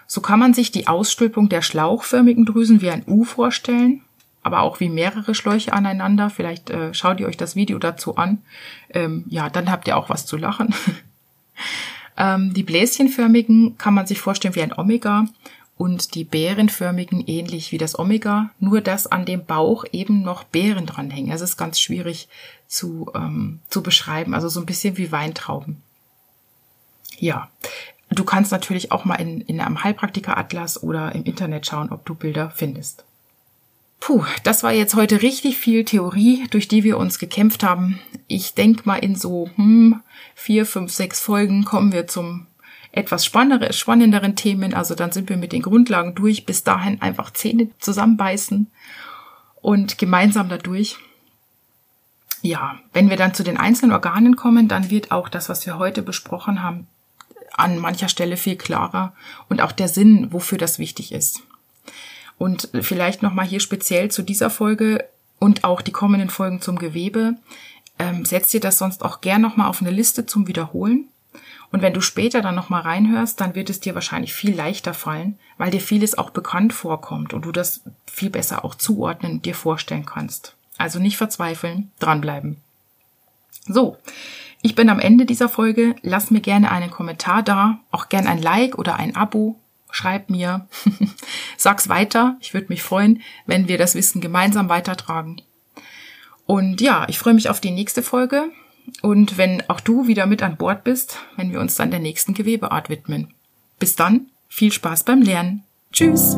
So 0.07 0.21
kann 0.21 0.39
man 0.39 0.53
sich 0.53 0.71
die 0.71 0.87
Ausstülpung 0.87 1.49
der 1.49 1.61
schlauchförmigen 1.61 2.45
Drüsen 2.45 2.81
wie 2.81 2.89
ein 2.89 3.03
U 3.07 3.23
vorstellen, 3.23 4.01
aber 4.43 4.61
auch 4.61 4.79
wie 4.79 4.89
mehrere 4.89 5.35
Schläuche 5.35 5.73
aneinander. 5.73 6.29
Vielleicht 6.29 6.69
äh, 6.69 6.93
schaut 6.93 7.19
ihr 7.19 7.27
euch 7.27 7.37
das 7.37 7.55
Video 7.55 7.79
dazu 7.79 8.15
an. 8.15 8.39
Ähm, 8.89 9.25
ja, 9.27 9.49
dann 9.49 9.69
habt 9.69 9.87
ihr 9.87 9.97
auch 9.97 10.09
was 10.09 10.25
zu 10.25 10.37
lachen. 10.37 10.73
ähm, 12.17 12.53
die 12.53 12.63
bläschenförmigen 12.63 13.77
kann 13.77 13.93
man 13.93 14.07
sich 14.07 14.19
vorstellen 14.19 14.55
wie 14.55 14.61
ein 14.61 14.77
Omega 14.77 15.25
und 15.79 16.13
die 16.15 16.25
beerenförmigen 16.25 17.25
ähnlich 17.25 17.71
wie 17.71 17.77
das 17.77 17.97
Omega, 17.97 18.49
nur 18.59 18.81
dass 18.81 19.07
an 19.07 19.25
dem 19.25 19.45
Bauch 19.45 19.85
eben 19.93 20.23
noch 20.23 20.43
Beeren 20.43 20.85
dranhängen. 20.85 21.31
Es 21.31 21.39
ist 21.39 21.55
ganz 21.55 21.79
schwierig 21.79 22.27
zu, 22.67 23.09
ähm, 23.15 23.59
zu 23.69 23.81
beschreiben, 23.81 24.33
also 24.33 24.49
so 24.49 24.59
ein 24.59 24.65
bisschen 24.65 24.97
wie 24.97 25.11
Weintrauben. 25.13 25.81
Ja, 27.17 27.49
du 28.09 28.25
kannst 28.25 28.51
natürlich 28.51 28.91
auch 28.91 29.05
mal 29.05 29.15
in, 29.15 29.39
in 29.41 29.61
einem 29.61 29.83
Heilpraktiker-Atlas 29.83 30.83
oder 30.83 31.15
im 31.15 31.23
Internet 31.23 31.65
schauen, 31.65 31.91
ob 31.91 32.05
du 32.05 32.13
Bilder 32.13 32.51
findest. 32.51 33.05
Puh, 33.99 34.23
das 34.43 34.63
war 34.63 34.71
jetzt 34.71 34.95
heute 34.95 35.21
richtig 35.21 35.57
viel 35.57 35.83
Theorie, 35.83 36.47
durch 36.51 36.67
die 36.67 36.83
wir 36.83 36.97
uns 36.97 37.19
gekämpft 37.19 37.63
haben. 37.63 37.99
Ich 38.27 38.53
denke 38.53 38.83
mal 38.85 38.95
in 38.95 39.15
so 39.15 39.49
hm, 39.55 40.01
vier, 40.35 40.65
fünf, 40.65 40.91
sechs 40.93 41.19
Folgen 41.19 41.65
kommen 41.65 41.91
wir 41.91 42.07
zum 42.07 42.47
etwas 42.91 43.25
spannendere, 43.25 43.73
spannenderen 43.73 44.35
Themen. 44.35 44.73
Also 44.73 44.95
dann 44.95 45.11
sind 45.11 45.29
wir 45.29 45.37
mit 45.37 45.51
den 45.51 45.61
Grundlagen 45.61 46.15
durch. 46.15 46.45
Bis 46.45 46.63
dahin 46.63 47.01
einfach 47.01 47.31
Zähne 47.31 47.69
zusammenbeißen 47.79 48.67
und 49.61 49.97
gemeinsam 49.97 50.49
dadurch. 50.49 50.97
Ja, 52.41 52.79
wenn 52.93 53.09
wir 53.09 53.17
dann 53.17 53.33
zu 53.33 53.43
den 53.43 53.57
einzelnen 53.57 53.91
Organen 53.91 54.37
kommen, 54.37 54.69
dann 54.69 54.89
wird 54.89 55.11
auch 55.11 55.27
das, 55.27 55.49
was 55.49 55.65
wir 55.65 55.77
heute 55.77 56.01
besprochen 56.01 56.63
haben, 56.63 56.87
an 57.51 57.77
mancher 57.77 58.07
Stelle 58.07 58.37
viel 58.37 58.55
klarer 58.55 59.13
und 59.49 59.61
auch 59.61 59.73
der 59.73 59.89
Sinn, 59.89 60.31
wofür 60.31 60.57
das 60.57 60.79
wichtig 60.79 61.11
ist. 61.11 61.41
Und 62.39 62.69
vielleicht 62.81 63.21
nochmal 63.21 63.45
hier 63.45 63.59
speziell 63.59 64.09
zu 64.09 64.23
dieser 64.23 64.49
Folge 64.49 65.05
und 65.37 65.63
auch 65.63 65.81
die 65.81 65.91
kommenden 65.91 66.31
Folgen 66.31 66.61
zum 66.61 66.79
Gewebe. 66.79 67.35
Ähm, 67.99 68.25
setzt 68.25 68.53
dir 68.53 68.61
das 68.61 68.79
sonst 68.79 69.03
auch 69.03 69.21
gern 69.21 69.41
nochmal 69.41 69.69
auf 69.69 69.81
eine 69.81 69.91
Liste 69.91 70.25
zum 70.25 70.47
Wiederholen. 70.47 71.09
Und 71.71 71.81
wenn 71.81 71.93
du 71.93 72.01
später 72.01 72.41
dann 72.41 72.55
nochmal 72.55 72.81
reinhörst, 72.81 73.39
dann 73.39 73.53
wird 73.53 73.69
es 73.69 73.79
dir 73.79 73.93
wahrscheinlich 73.93 74.33
viel 74.33 74.55
leichter 74.55 74.93
fallen, 74.93 75.37
weil 75.57 75.69
dir 75.69 75.81
vieles 75.81 76.17
auch 76.17 76.31
bekannt 76.31 76.73
vorkommt 76.73 77.33
und 77.33 77.45
du 77.45 77.51
das 77.51 77.81
viel 78.07 78.31
besser 78.31 78.65
auch 78.65 78.73
zuordnen 78.73 79.33
und 79.33 79.45
dir 79.45 79.53
vorstellen 79.53 80.05
kannst. 80.05 80.55
Also 80.77 80.97
nicht 80.97 81.17
verzweifeln, 81.17 81.91
dranbleiben. 81.99 82.57
So, 83.67 83.97
ich 84.61 84.75
bin 84.75 84.89
am 84.89 84.99
Ende 84.99 85.25
dieser 85.25 85.49
Folge. 85.49 85.95
Lass 86.01 86.31
mir 86.31 86.41
gerne 86.41 86.71
einen 86.71 86.89
Kommentar 86.89 87.43
da, 87.43 87.79
auch 87.91 88.09
gern 88.09 88.27
ein 88.27 88.41
Like 88.41 88.77
oder 88.77 88.95
ein 88.95 89.15
Abo. 89.15 89.57
Schreib 89.91 90.29
mir, 90.29 90.67
sag's 91.57 91.89
weiter. 91.89 92.37
Ich 92.41 92.53
würde 92.53 92.67
mich 92.69 92.83
freuen, 92.83 93.21
wenn 93.45 93.67
wir 93.67 93.77
das 93.77 93.95
Wissen 93.95 94.21
gemeinsam 94.21 94.69
weitertragen. 94.69 95.41
Und 96.45 96.81
ja, 96.81 97.05
ich 97.09 97.19
freue 97.19 97.33
mich 97.33 97.49
auf 97.49 97.59
die 97.59 97.71
nächste 97.71 98.01
Folge 98.01 98.49
und 99.01 99.37
wenn 99.37 99.63
auch 99.69 99.79
du 99.79 100.07
wieder 100.07 100.25
mit 100.25 100.41
an 100.41 100.57
Bord 100.57 100.83
bist, 100.83 101.19
wenn 101.35 101.51
wir 101.51 101.59
uns 101.59 101.75
dann 101.75 101.91
der 101.91 101.99
nächsten 101.99 102.33
Gewebeart 102.33 102.89
widmen. 102.89 103.33
Bis 103.77 103.95
dann, 103.95 104.27
viel 104.47 104.71
Spaß 104.71 105.03
beim 105.03 105.21
Lernen. 105.21 105.63
Tschüss! 105.91 106.37